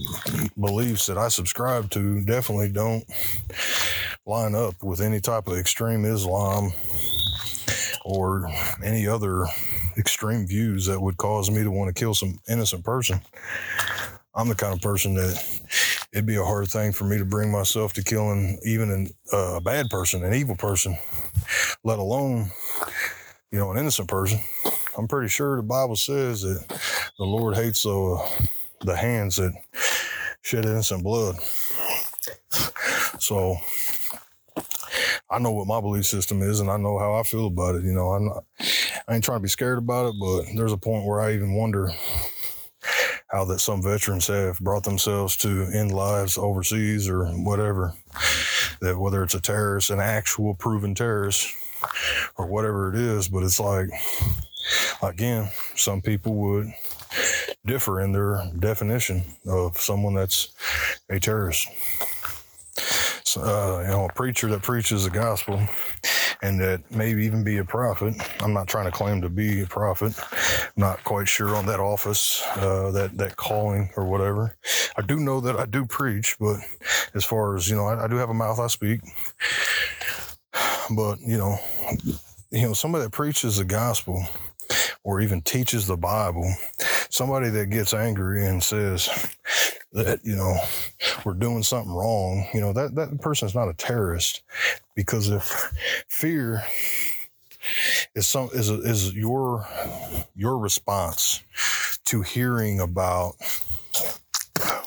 [0.59, 3.05] beliefs that I subscribe to definitely don't
[4.27, 6.73] line up with any type of extreme Islam
[8.05, 8.51] or
[8.83, 9.47] any other
[9.99, 13.21] extreme views that would cause me to want to kill some innocent person.
[14.35, 15.61] I'm the kind of person that
[16.13, 19.57] it'd be a hard thing for me to bring myself to killing even an, uh,
[19.57, 20.97] a bad person, an evil person,
[21.85, 22.51] let alone,
[23.51, 24.39] you know, an innocent person.
[24.99, 26.81] I'm pretty sure the Bible says that
[27.19, 28.19] the Lord hates uh,
[28.81, 29.53] the hands that
[30.43, 31.37] shed innocent blood.
[33.21, 33.57] So
[35.31, 37.85] I know what my belief system is and I know how I feel about it.
[37.85, 38.45] You know, I'm not,
[39.07, 41.55] I ain't trying to be scared about it, but there's a point where I even
[41.55, 41.93] wonder
[43.31, 47.95] how that some veterans have brought themselves to end lives overseas or whatever.
[48.81, 51.55] That whether it's a terrorist, an actual proven terrorist,
[52.37, 53.89] or whatever it is, but it's like,
[55.03, 56.73] again, some people would
[57.65, 60.53] differ in their definition of someone that's
[61.11, 61.69] a terrorist.
[63.25, 65.61] So, uh, you know, a preacher that preaches the gospel
[66.43, 68.15] and that maybe even be a prophet.
[68.41, 70.15] I'm not trying to claim to be a prophet.
[70.19, 74.55] I'm not quite sure on that office, uh, that that calling or whatever.
[74.97, 76.61] I do know that I do preach, but
[77.15, 79.01] as far as you know, I, I do have a mouth I speak.
[80.95, 81.59] But you know,
[82.51, 84.25] you know, somebody that preaches the gospel
[85.05, 86.53] or even teaches the Bible,
[87.11, 89.09] somebody that gets angry and says
[89.93, 90.57] that, you know,
[91.25, 94.43] we're doing something wrong, you know, that, that person's not a terrorist
[94.95, 95.73] because if
[96.09, 96.63] fear
[98.15, 99.67] is some is is your
[100.35, 101.43] your response
[102.05, 103.35] to hearing about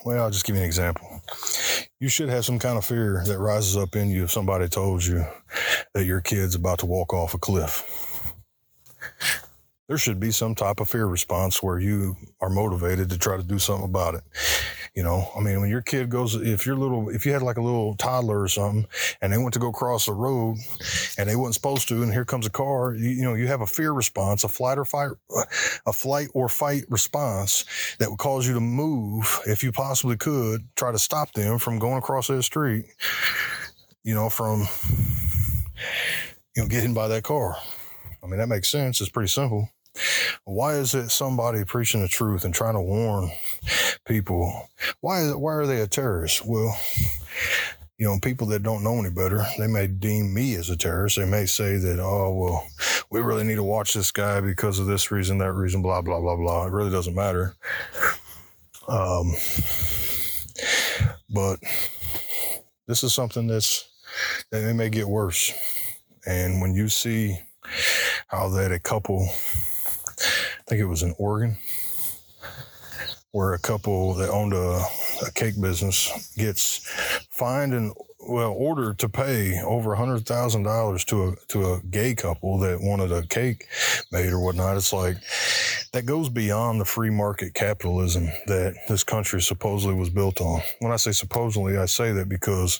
[0.04, 1.22] well, I'll just give you an example.
[2.00, 5.06] You should have some kind of fear that rises up in you if somebody told
[5.06, 5.26] you
[5.94, 8.11] that your kid's about to walk off a cliff
[9.92, 13.44] there should be some type of fear response where you are motivated to try to
[13.44, 14.22] do something about it.
[14.96, 17.58] You know, I mean, when your kid goes, if you're little, if you had like
[17.58, 18.88] a little toddler or something
[19.22, 20.60] and they went to go cross the road
[21.18, 23.60] and they wasn't supposed to, and here comes a car, you, you know, you have
[23.60, 25.12] a fear response, a flight or fight,
[25.86, 27.66] a flight or fight response
[28.00, 31.80] that would cause you to move if you possibly could try to stop them from
[31.80, 32.86] going across that street,
[34.06, 34.66] you know, from,
[36.56, 37.58] you know, getting by that car.
[38.24, 39.02] I mean, that makes sense.
[39.02, 39.68] It's pretty simple.
[40.44, 43.32] Why is it somebody preaching the truth and trying to warn
[44.06, 44.70] people?
[45.02, 46.46] Why is it, why are they a terrorist?
[46.46, 46.76] Well,
[47.98, 51.18] you know, people that don't know any better, they may deem me as a terrorist.
[51.18, 52.68] They may say that, oh, well,
[53.12, 56.20] we really need to watch this guy because of this reason, that reason, blah, blah,
[56.20, 56.66] blah, blah.
[56.66, 57.56] It really doesn't matter.
[58.88, 59.34] Um,
[61.30, 61.60] but
[62.88, 63.88] this is something that's,
[64.52, 65.54] that it may get worse.
[66.26, 67.38] And when you see
[68.28, 69.30] how that a couple
[70.72, 71.58] think it was in Oregon,
[73.34, 74.82] where a couple that owned a,
[75.28, 76.88] a cake business gets
[77.30, 81.82] fined and well ordered to pay over a hundred thousand dollars to a to a
[81.90, 83.68] gay couple that wanted a cake
[84.14, 84.78] made or whatnot.
[84.78, 85.18] It's like
[85.92, 90.62] that goes beyond the free market capitalism that this country supposedly was built on.
[90.80, 92.80] When I say supposedly, I say that because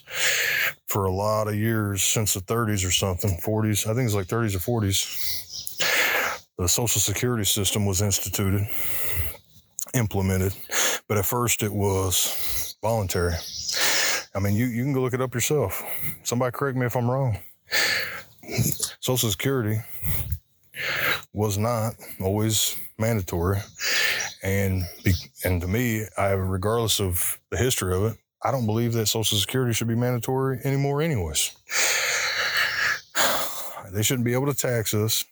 [0.88, 4.28] for a lot of years since the 30s or something, 40s, I think it's like
[4.28, 5.51] 30s or 40s
[6.62, 8.68] the Social Security system was instituted,
[9.96, 10.54] implemented,
[11.08, 13.34] but at first it was voluntary.
[14.36, 15.84] I mean, you, you can go look it up yourself.
[16.24, 17.40] Somebody correct me if I'm wrong.
[19.00, 19.80] Social Security
[21.34, 23.60] was not always mandatory.
[24.44, 24.84] And,
[25.44, 29.38] and to me, I, regardless of the history of it, I don't believe that Social
[29.38, 31.56] Security should be mandatory anymore, anyways.
[33.92, 35.26] They shouldn't be able to tax us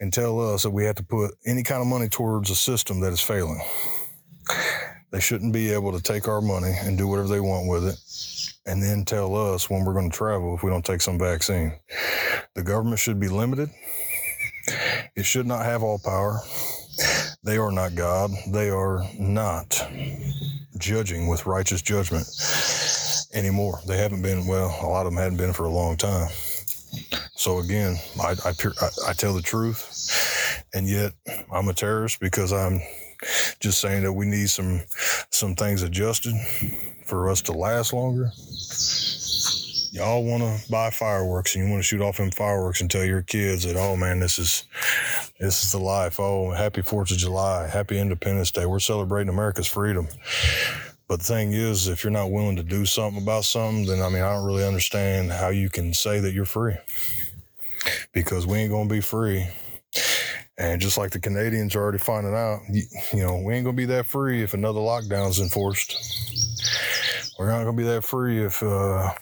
[0.00, 3.00] and tell us that we have to put any kind of money towards a system
[3.00, 3.60] that is failing.
[5.10, 7.98] They shouldn't be able to take our money and do whatever they want with it
[8.66, 11.72] and then tell us when we're going to travel if we don't take some vaccine.
[12.54, 13.70] The government should be limited.
[15.14, 16.40] It should not have all power.
[17.44, 18.32] They are not God.
[18.48, 19.80] They are not
[20.78, 22.26] judging with righteous judgment
[23.32, 23.80] anymore.
[23.86, 26.28] They haven't been, well, a lot of them hadn't been for a long time.
[27.34, 28.52] So again, I, I,
[29.08, 31.12] I, tell the truth, and yet
[31.52, 32.80] I'm a terrorist because I'm
[33.60, 34.82] just saying that we need some
[35.30, 36.34] some things adjusted
[37.04, 38.30] for us to last longer.
[39.92, 43.04] Y'all want to buy fireworks and you want to shoot off them fireworks and tell
[43.04, 44.64] your kids that, oh man, this is
[45.40, 46.20] this is the life.
[46.20, 48.66] Oh, happy Fourth of July, happy Independence Day.
[48.66, 50.08] We're celebrating America's freedom.
[51.08, 54.08] But the thing is, if you're not willing to do something about something, then I
[54.08, 56.76] mean, I don't really understand how you can say that you're free
[58.12, 59.46] because we ain't going to be free.
[60.58, 62.82] And just like the Canadians are already finding out, you,
[63.12, 65.94] you know, we ain't going to be that free if another lockdown's enforced.
[67.38, 69.12] We're not going to be that free if, uh,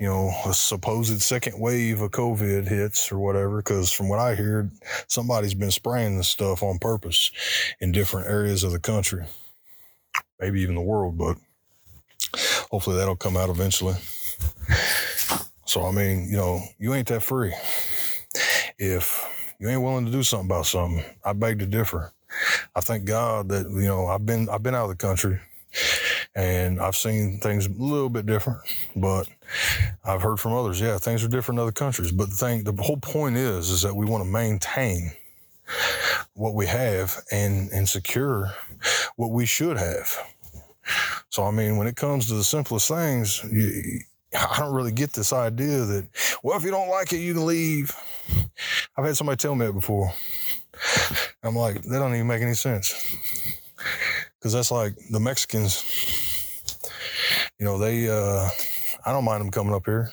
[0.00, 3.58] you know, a supposed second wave of COVID hits or whatever.
[3.58, 4.68] Because from what I hear,
[5.06, 7.30] somebody's been spraying this stuff on purpose
[7.78, 9.24] in different areas of the country,
[10.40, 11.16] maybe even the world.
[11.18, 11.36] But
[12.70, 13.94] hopefully that'll come out eventually.
[15.66, 17.54] So, I mean, you know, you ain't that free.
[18.78, 19.28] If
[19.58, 22.12] you ain't willing to do something about something, I beg to differ.
[22.74, 25.38] I thank God that, you know, I've been, I've been out of the country
[26.34, 28.58] and I've seen things a little bit different,
[28.96, 29.28] but
[30.04, 32.10] I've heard from others, yeah, things are different in other countries.
[32.10, 35.12] But the thing, the whole point is, is that we want to maintain
[36.34, 38.52] what we have and and secure
[39.16, 40.16] what we should have.
[41.30, 44.00] So I mean, when it comes to the simplest things, you,
[44.34, 46.08] I don't really get this idea that
[46.42, 47.94] well, if you don't like it, you can leave.
[48.96, 50.12] I've had somebody tell me that before.
[51.42, 52.94] I'm like, that don't even make any sense
[54.38, 55.84] because that's like the Mexicans.
[57.58, 58.08] You know, they.
[58.08, 58.48] uh
[59.06, 60.10] I don't mind them coming up here.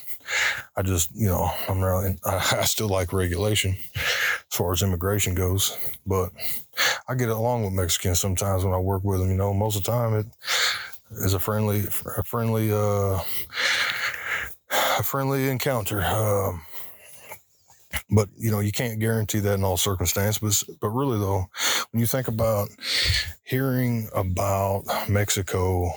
[0.76, 3.78] I just, you know, I'm really, I, I still like regulation
[4.52, 6.32] as far as immigration goes, but
[7.08, 9.30] I get along with Mexicans sometimes when I work with them.
[9.30, 10.26] You know, most of the time it
[11.12, 11.86] is a friendly,
[12.18, 13.20] a friendly, uh,
[15.00, 16.02] a friendly encounter.
[16.04, 16.62] Um,
[18.10, 21.46] but you know you can't guarantee that in all circumstances but, but really though
[21.92, 22.70] when you think about
[23.44, 25.90] hearing about mexico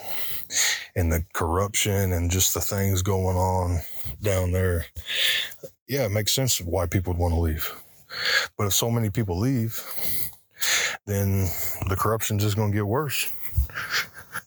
[0.96, 3.80] and the corruption and just the things going on
[4.22, 4.86] down there
[5.88, 7.72] yeah it makes sense why people would want to leave
[8.56, 9.82] but if so many people leave
[11.06, 11.46] then
[11.88, 13.32] the corruption's just going to get worse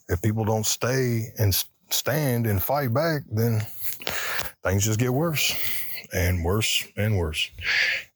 [0.10, 3.62] if people don't stay and stand and fight back then
[4.64, 5.56] things just get worse
[6.14, 7.50] and worse and worse.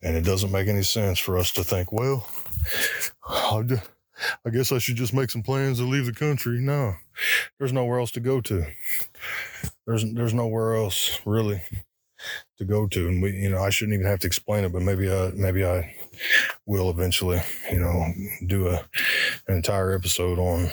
[0.01, 2.27] And it doesn't make any sense for us to think, well,
[3.27, 6.59] I guess I should just make some plans to leave the country.
[6.59, 6.95] No,
[7.59, 8.65] there's nowhere else to go to.
[9.85, 11.61] There's there's nowhere else really
[12.57, 14.81] to go to, and we, you know, I shouldn't even have to explain it, but
[14.81, 15.95] maybe I maybe I
[16.65, 17.41] will eventually,
[17.71, 18.05] you know,
[18.45, 18.85] do a
[19.47, 20.69] an entire episode on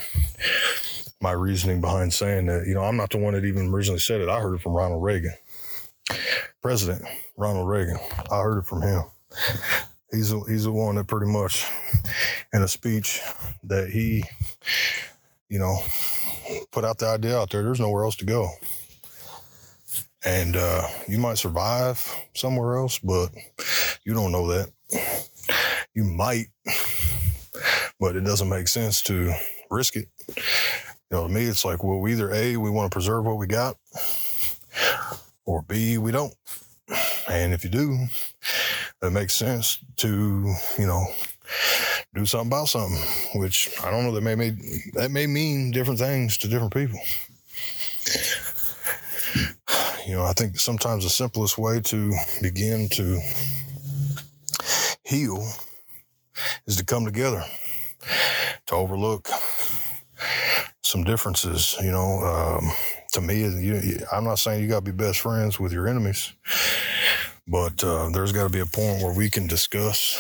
[1.20, 2.66] my reasoning behind saying that.
[2.66, 4.28] You know, I'm not the one that even originally said it.
[4.28, 5.34] I heard it from Ronald Reagan.
[6.62, 7.04] President
[7.36, 7.98] Ronald Reagan.
[8.30, 9.02] I heard it from him.
[10.10, 11.66] He's a, he's the one that pretty much,
[12.52, 13.20] in a speech
[13.64, 14.24] that he,
[15.50, 15.78] you know,
[16.70, 17.62] put out the idea out there.
[17.62, 18.48] There's nowhere else to go,
[20.24, 23.30] and uh, you might survive somewhere else, but
[24.04, 24.70] you don't know that.
[25.94, 26.46] You might,
[27.98, 29.32] but it doesn't make sense to
[29.70, 30.08] risk it.
[30.28, 33.46] You know, to me, it's like, well, either A, we want to preserve what we
[33.46, 33.76] got,
[35.44, 36.34] or B, we don't.
[37.28, 38.06] And if you do,
[39.02, 41.04] it makes sense to, you know,
[42.14, 42.98] do something about something,
[43.40, 44.50] which I don't know that may, may
[44.94, 46.98] that may mean different things to different people.
[50.08, 53.20] You know, I think sometimes the simplest way to begin to
[55.04, 55.46] heal
[56.66, 57.44] is to come together,
[58.68, 59.28] to overlook
[60.82, 62.70] some differences, you know, um,
[63.12, 66.32] to me, you, I'm not saying you got to be best friends with your enemies,
[67.46, 70.16] but uh, there's got to be a point where we can discuss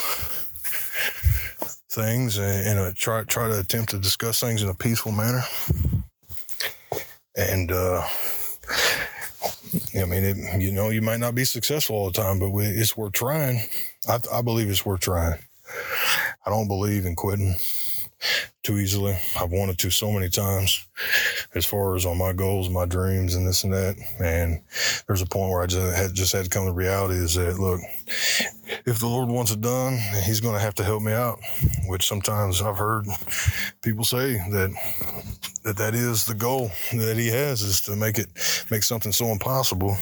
[1.90, 5.44] things and, and try try to attempt to discuss things in a peaceful manner.
[7.36, 8.06] And uh,
[9.94, 12.96] I mean, it, you know, you might not be successful all the time, but it's
[12.96, 13.62] worth trying.
[14.08, 15.38] I, I believe it's worth trying.
[16.46, 17.54] I don't believe in quitting
[18.62, 19.16] too easily.
[19.38, 20.86] I've wanted to so many times
[21.54, 23.96] as far as on my goals, my dreams, and this and that.
[24.20, 24.60] And
[25.06, 27.58] there's a point where I just had, just had to come to reality is that,
[27.58, 27.80] look,
[28.86, 31.38] if the Lord wants it done, He's going to have to help me out,
[31.86, 33.06] which sometimes I've heard
[33.82, 34.70] people say that
[35.68, 38.28] that that is the goal that He has is to make it
[38.70, 39.98] make something so impossible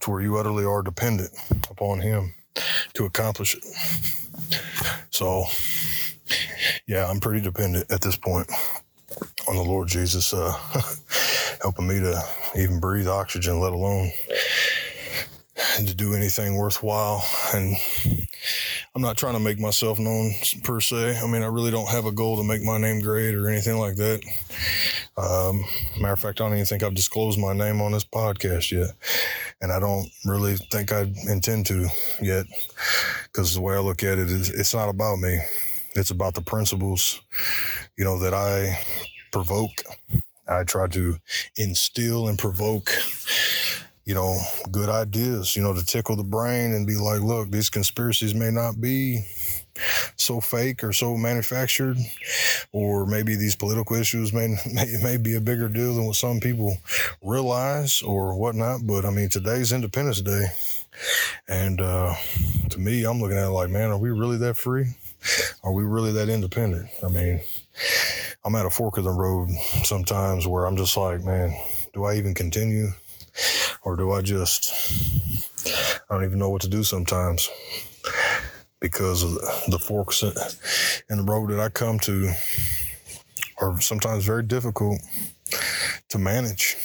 [0.00, 1.30] to where you utterly are dependent
[1.68, 2.32] upon Him
[2.94, 3.64] to accomplish it.
[5.10, 5.46] So
[6.86, 8.48] yeah, I'm pretty dependent at this point
[9.48, 10.56] on the Lord Jesus uh,
[11.62, 12.22] helping me to
[12.56, 14.12] even breathe oxygen, let alone
[15.78, 17.24] to do anything worthwhile.
[17.54, 17.76] And
[18.94, 20.32] I'm not trying to make myself known
[20.64, 21.18] per se.
[21.18, 23.78] I mean, I really don't have a goal to make my name great or anything
[23.78, 24.20] like that.
[25.16, 25.64] Um,
[25.98, 28.90] matter of fact, I don't even think I've disclosed my name on this podcast yet.
[29.62, 31.88] And I don't really think I intend to
[32.20, 32.44] yet
[33.24, 35.38] because the way I look at it is it's not about me.
[35.94, 37.18] It's about the principles,
[37.96, 38.78] you know, that I
[39.30, 39.84] provoke.
[40.46, 41.16] I try to
[41.56, 42.90] instill and provoke
[44.12, 44.38] you know,
[44.70, 48.50] good ideas, you know, to tickle the brain and be like, look, these conspiracies may
[48.50, 49.24] not be
[50.16, 51.96] so fake or so manufactured,
[52.72, 56.40] or maybe these political issues may, may, may be a bigger deal than what some
[56.40, 56.76] people
[57.22, 58.82] realize or whatnot.
[58.86, 60.44] But I mean, today's Independence Day.
[61.48, 62.14] And uh,
[62.68, 64.88] to me, I'm looking at it like, man, are we really that free?
[65.64, 66.90] Are we really that independent?
[67.02, 67.40] I mean,
[68.44, 69.48] I'm at a fork of the road
[69.84, 71.58] sometimes where I'm just like, man,
[71.94, 72.88] do I even continue?
[73.84, 74.72] Or do I just,
[76.08, 77.48] I don't even know what to do sometimes
[78.80, 79.34] because of
[79.70, 82.32] the forks in the road that I come to
[83.60, 85.00] are sometimes very difficult
[86.08, 86.76] to manage.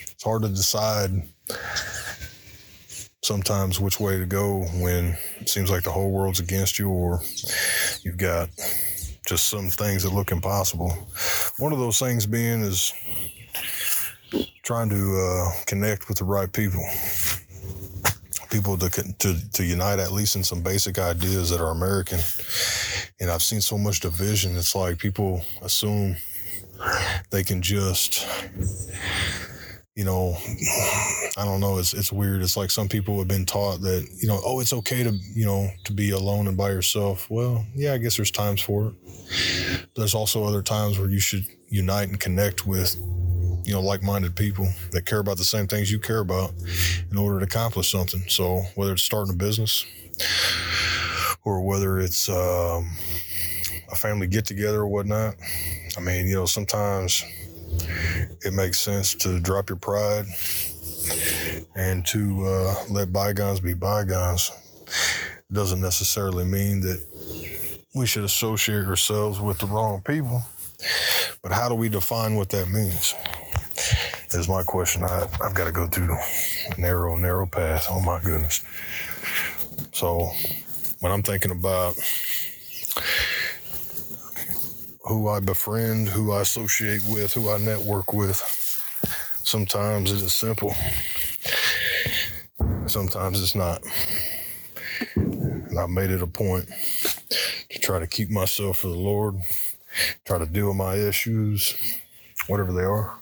[0.00, 1.10] It's hard to decide
[3.22, 7.20] sometimes which way to go when it seems like the whole world's against you or
[8.02, 8.48] you've got
[9.26, 10.90] just some things that look impossible.
[11.58, 12.92] One of those things being is
[14.62, 16.84] trying to uh, connect with the right people,
[18.50, 18.88] people to,
[19.18, 22.20] to to unite at least in some basic ideas that are American.
[23.20, 24.56] And I've seen so much division.
[24.56, 26.16] It's like people assume
[27.30, 28.26] they can just
[29.94, 30.34] you know,
[31.36, 31.78] I don't know.
[31.78, 32.40] It's it's weird.
[32.40, 35.44] It's like some people have been taught that you know, oh, it's okay to you
[35.44, 37.28] know to be alone and by yourself.
[37.28, 39.86] Well, yeah, I guess there's times for it.
[39.94, 42.96] There's also other times where you should unite and connect with
[43.64, 46.52] you know like-minded people that care about the same things you care about
[47.10, 48.22] in order to accomplish something.
[48.28, 49.84] So whether it's starting a business
[51.44, 52.90] or whether it's um,
[53.90, 55.34] a family get together or whatnot,
[55.96, 57.24] I mean, you know, sometimes
[58.44, 60.26] it makes sense to drop your pride
[61.74, 64.50] and to uh, let bygones be bygones.
[64.86, 67.04] It doesn't necessarily mean that
[67.94, 70.42] we should associate ourselves with the wrong people.
[71.42, 73.14] But how do we define what that means?
[74.34, 75.04] Is my question.
[75.04, 77.86] I, I've got to go through a narrow, narrow path.
[77.90, 78.64] Oh my goodness.
[79.92, 80.30] So
[81.00, 81.96] when I'm thinking about
[85.04, 88.40] who I befriend, who I associate with, who I network with.
[89.44, 90.74] Sometimes it is simple.
[92.86, 93.82] Sometimes it's not.
[95.14, 96.68] And I've made it a point
[97.70, 99.36] to try to keep myself for the Lord,
[100.24, 101.74] try to deal with my issues,
[102.46, 103.18] whatever they are,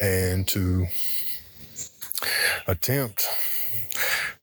[0.00, 0.86] and to
[2.66, 3.26] attempt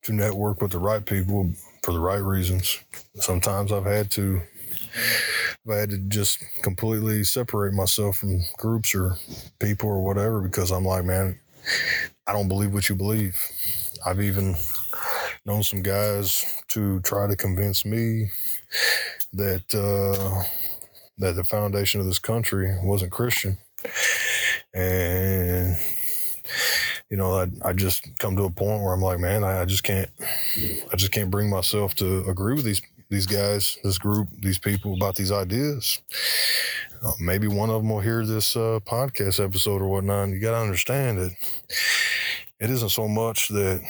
[0.04, 1.52] to network with the right people
[1.84, 2.80] for the right reasons.
[3.16, 4.42] Sometimes I've had to
[5.70, 9.18] I had to just completely separate myself from groups or
[9.60, 11.40] people or whatever because I'm like, man,
[12.26, 13.38] I don't believe what you believe.
[14.06, 14.56] I've even
[15.46, 18.30] known some guys to try to convince me
[19.34, 20.44] that uh,
[21.18, 23.58] that the foundation of this country wasn't Christian,
[24.78, 25.78] and
[27.10, 29.66] you know, I I just come to a point where I'm like, man, I, I
[29.66, 30.10] just can't,
[30.92, 34.94] I just can't bring myself to agree with these these guys, this group, these people
[34.94, 36.02] about these ideas.
[37.04, 40.30] Uh, maybe one of them will hear this uh, podcast episode or whatnot.
[40.30, 41.32] You got to understand that
[42.60, 43.82] it isn't so much that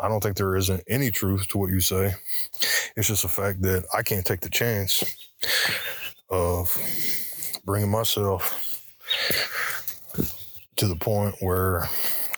[0.00, 2.12] I don't think there isn't any truth to what you say.
[2.96, 5.02] It's just the fact that I can't take the chance
[6.28, 6.76] of
[7.64, 8.82] bringing myself
[10.76, 11.88] to the point where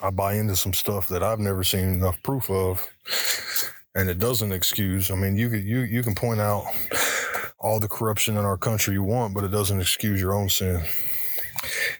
[0.02, 2.88] I buy into some stuff that I've never seen enough proof of
[3.96, 5.10] and it doesn't excuse.
[5.10, 6.64] I mean, you could you you can point out
[7.58, 10.84] all the corruption in our country you want, but it doesn't excuse your own sin.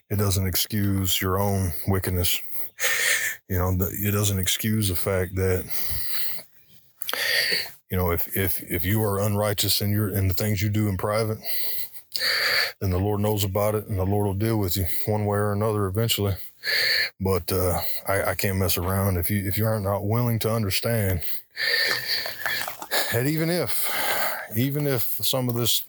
[0.09, 2.39] It doesn't excuse your own wickedness.
[3.49, 5.65] You know, it doesn't excuse the fact that
[7.89, 10.87] you know if if if you are unrighteous in your in the things you do
[10.87, 11.39] in private,
[12.79, 15.37] then the Lord knows about it, and the Lord will deal with you one way
[15.37, 16.35] or another eventually.
[17.19, 21.21] But uh, I, I can't mess around if you if you aren't willing to understand
[23.13, 23.89] and even if,
[24.55, 25.83] even if some of this,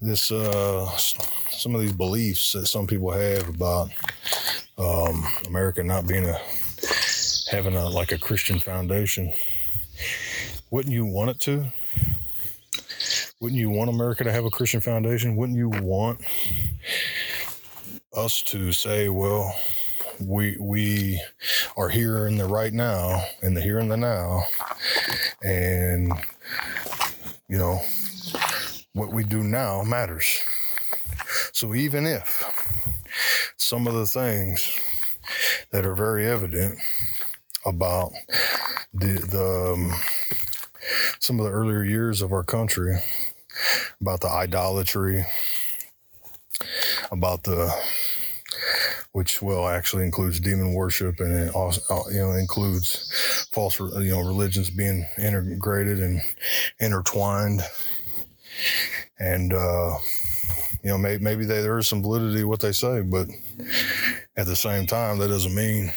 [0.00, 3.90] this, uh, some of these beliefs that some people have about
[4.78, 6.38] um, America not being a,
[7.50, 9.32] having a like a Christian foundation,
[10.70, 11.66] wouldn't you want it to?
[13.42, 15.34] Wouldn't you want America to have a Christian foundation?
[15.34, 16.20] Wouldn't you want
[18.14, 19.52] us to say, well,
[20.20, 21.20] we we
[21.76, 24.44] are here in the right now, in the here and the now,
[25.42, 26.12] and
[27.48, 27.80] you know
[28.92, 30.40] what we do now matters.
[31.50, 32.44] So even if
[33.56, 34.78] some of the things
[35.72, 36.78] that are very evident
[37.66, 38.12] about
[38.94, 40.00] the the um,
[41.18, 43.02] some of the earlier years of our country
[44.00, 45.24] about the idolatry
[47.10, 47.72] about the
[49.12, 54.10] which well actually includes demon worship and it also uh, you know includes false you
[54.10, 56.20] know religions being integrated and
[56.80, 57.62] intertwined.
[59.18, 59.98] And uh
[60.82, 63.28] you know maybe, maybe they, there is some validity to what they say but
[64.36, 65.92] at the same time that doesn't mean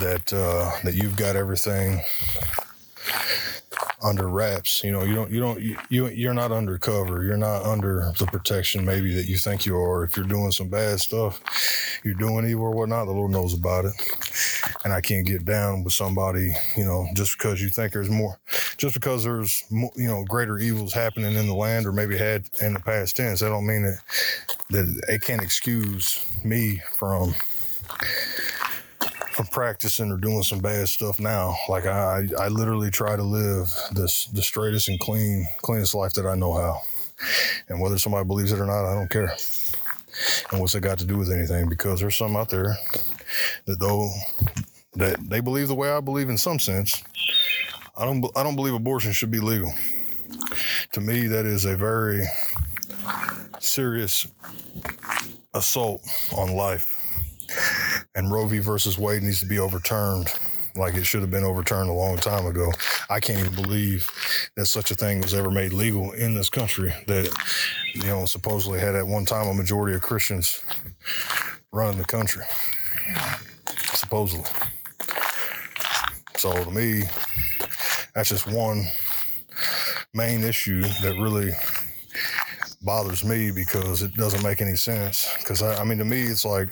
[0.00, 2.02] that uh that you've got everything
[4.02, 4.82] under wraps.
[4.84, 7.24] You know, you don't, you don't, you, you you're not undercover.
[7.24, 10.04] You're not under the protection maybe that you think you are.
[10.04, 11.40] If you're doing some bad stuff,
[12.04, 13.92] you're doing evil or whatnot, the Lord knows about it.
[14.84, 18.38] And I can't get down with somebody, you know, just because you think there's more,
[18.76, 22.48] just because there's, more, you know, greater evils happening in the land or maybe had
[22.62, 23.40] in the past tense.
[23.40, 23.98] That don't mean that,
[24.70, 27.34] that it can't excuse me from
[29.38, 31.56] from practicing or doing some bad stuff now.
[31.68, 36.26] Like I, I literally try to live this the straightest and clean, cleanest life that
[36.26, 36.80] I know how.
[37.68, 39.32] And whether somebody believes it or not, I don't care.
[40.50, 41.68] And what's it got to do with anything?
[41.68, 42.76] Because there's some out there
[43.66, 44.10] that though
[44.94, 47.00] that they believe the way I believe in some sense.
[47.96, 49.72] I don't I don't believe abortion should be legal.
[50.94, 52.26] To me, that is a very
[53.60, 54.26] serious
[55.54, 56.02] assault
[56.36, 56.97] on life
[58.18, 58.58] and Roe v.
[58.58, 60.26] versus Wade needs to be overturned
[60.74, 62.72] like it should have been overturned a long time ago.
[63.08, 64.10] I can't even believe
[64.56, 67.32] that such a thing was ever made legal in this country that,
[67.94, 70.64] you know, supposedly had at one time a majority of Christians
[71.72, 72.42] running the country.
[73.94, 74.44] Supposedly.
[76.36, 77.04] So to me,
[78.16, 78.84] that's just one
[80.12, 81.52] main issue that really
[82.82, 85.28] bothers me because it doesn't make any sense.
[85.38, 86.68] Because I, I mean, to me, it's like,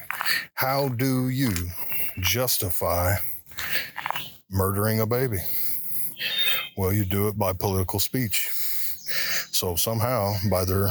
[0.55, 1.53] how do you
[2.21, 3.15] justify
[4.51, 5.39] murdering a baby?
[6.77, 8.51] Well, you do it by political speech.
[9.51, 10.91] So somehow, by their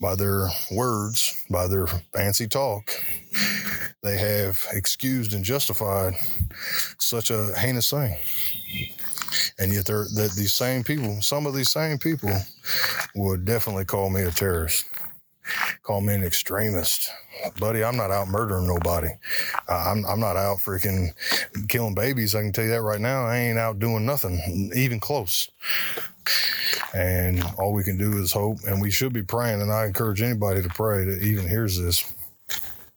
[0.00, 2.90] by their words, by their fancy talk,
[4.02, 6.14] they have excused and justified
[6.98, 8.16] such a heinous thing.
[9.58, 12.30] And yet, they're that these same people, some of these same people,
[13.14, 14.84] would definitely call me a terrorist,
[15.82, 17.10] call me an extremist.
[17.58, 19.08] Buddy, I'm not out murdering nobody.
[19.68, 21.10] Uh, I'm, I'm not out freaking
[21.68, 22.34] killing babies.
[22.34, 23.26] I can tell you that right now.
[23.26, 25.50] I ain't out doing nothing, even close.
[26.94, 29.60] And all we can do is hope, and we should be praying.
[29.60, 32.12] And I encourage anybody to pray that even hears this.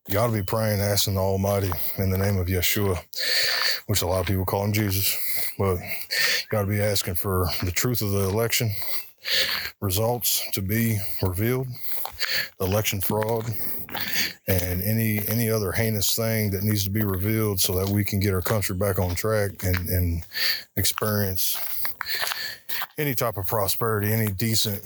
[0.08, 3.00] You ought to be praying, asking the Almighty in the name of Yeshua,
[3.88, 5.16] which a lot of people call him Jesus.
[5.58, 8.72] But you got to be asking for the truth of the election
[9.82, 11.68] results to be revealed,
[12.60, 13.46] election fraud,
[14.48, 18.20] and any any other heinous thing that needs to be revealed so that we can
[18.20, 20.24] get our country back on track and, and
[20.76, 21.58] experience
[23.00, 24.84] any type of prosperity, any decent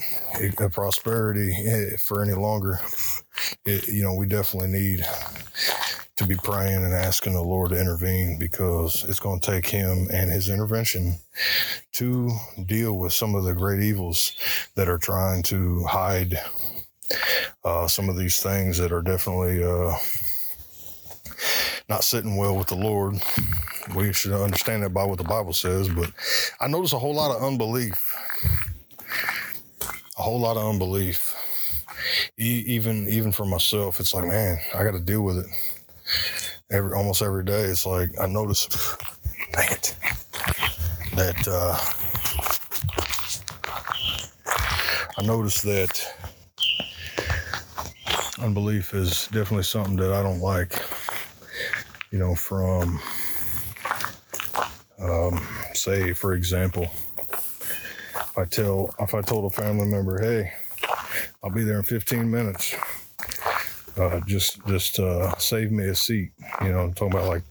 [0.61, 2.79] uh, prosperity eh, for any longer.
[3.65, 5.03] It, you know, we definitely need
[6.15, 10.07] to be praying and asking the Lord to intervene because it's going to take Him
[10.13, 11.15] and His intervention
[11.93, 12.29] to
[12.67, 14.35] deal with some of the great evils
[14.75, 16.37] that are trying to hide
[17.65, 19.95] uh, some of these things that are definitely uh,
[21.89, 23.21] not sitting well with the Lord.
[23.95, 26.11] We should understand that by what the Bible says, but
[26.59, 28.15] I notice a whole lot of unbelief.
[30.17, 31.35] A whole lot of unbelief.
[32.37, 35.45] E- even even for myself, it's like, man, I got to deal with it
[36.71, 37.63] every almost every day.
[37.63, 38.67] It's like I notice,
[39.53, 39.95] dang it,
[41.15, 41.77] that uh,
[45.17, 46.07] I notice that
[48.41, 50.73] unbelief is definitely something that I don't like.
[52.13, 52.99] You know, from
[54.99, 60.53] um, say, for example, if I tell if I told a family member, "Hey,
[61.43, 62.75] I'll be there in 15 minutes,"
[63.97, 66.33] uh, just just uh, save me a seat.
[66.61, 67.41] You know, I'm talking about like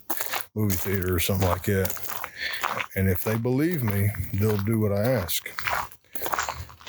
[0.54, 1.98] movie theater or something like that.
[2.94, 5.42] And if they believe me, they'll do what I ask.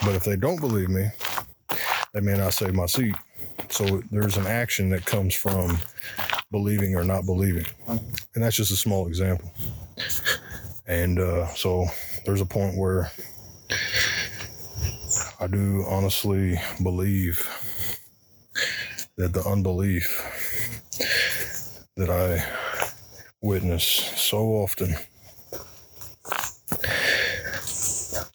[0.06, 1.08] But if they don't believe me,
[2.14, 3.16] they may not save my seat.
[3.72, 5.80] So there's an action that comes from
[6.54, 7.66] believing or not believing.
[7.88, 9.52] And that's just a small example.
[10.88, 11.86] And uh, so
[12.26, 13.12] there's a point where
[15.42, 17.46] I do honestly believe
[19.18, 20.08] that the unbelief
[21.98, 22.46] that I
[23.42, 24.96] witness so often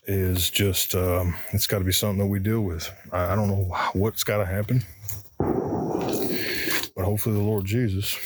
[0.06, 2.90] is just um, it's got to be something that we deal with.
[3.12, 4.82] I, I don't know what's got to happen,
[7.18, 8.16] hopefully the Lord Jesus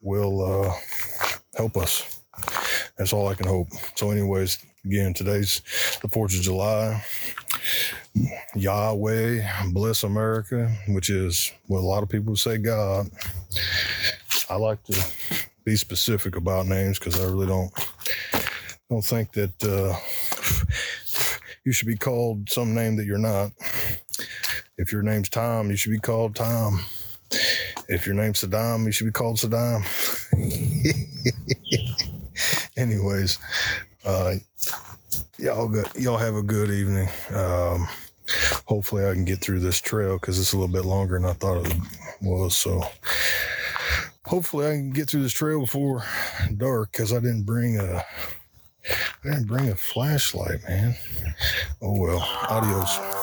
[0.00, 0.72] will uh,
[1.56, 2.20] help us.
[2.96, 3.66] That's all I can hope.
[3.96, 5.62] So, anyways, again, today's
[6.00, 7.04] the 4th of July.
[8.54, 9.42] Yahweh,
[9.72, 13.10] bless America, which is what a lot of people say God.
[14.48, 15.04] I like to
[15.64, 17.72] be specific about names because I really don't
[18.88, 19.96] don't think that uh,
[21.64, 23.50] you should be called some name that you're not.
[24.78, 26.80] If your name's Tom, you should be called Tom.
[27.88, 29.84] If your name's Saddam, you should be called Saddam.
[32.76, 33.38] Anyways,
[34.04, 34.34] uh,
[35.38, 37.08] y'all got, y'all have a good evening.
[37.34, 37.86] Um,
[38.66, 41.34] hopefully, I can get through this trail because it's a little bit longer than I
[41.34, 41.76] thought it
[42.22, 42.56] was.
[42.56, 42.82] So,
[44.24, 46.04] hopefully, I can get through this trail before
[46.56, 48.02] dark because I didn't bring a
[49.24, 50.96] I didn't bring a flashlight, man.
[51.80, 52.20] Oh well.
[52.48, 53.21] Adios.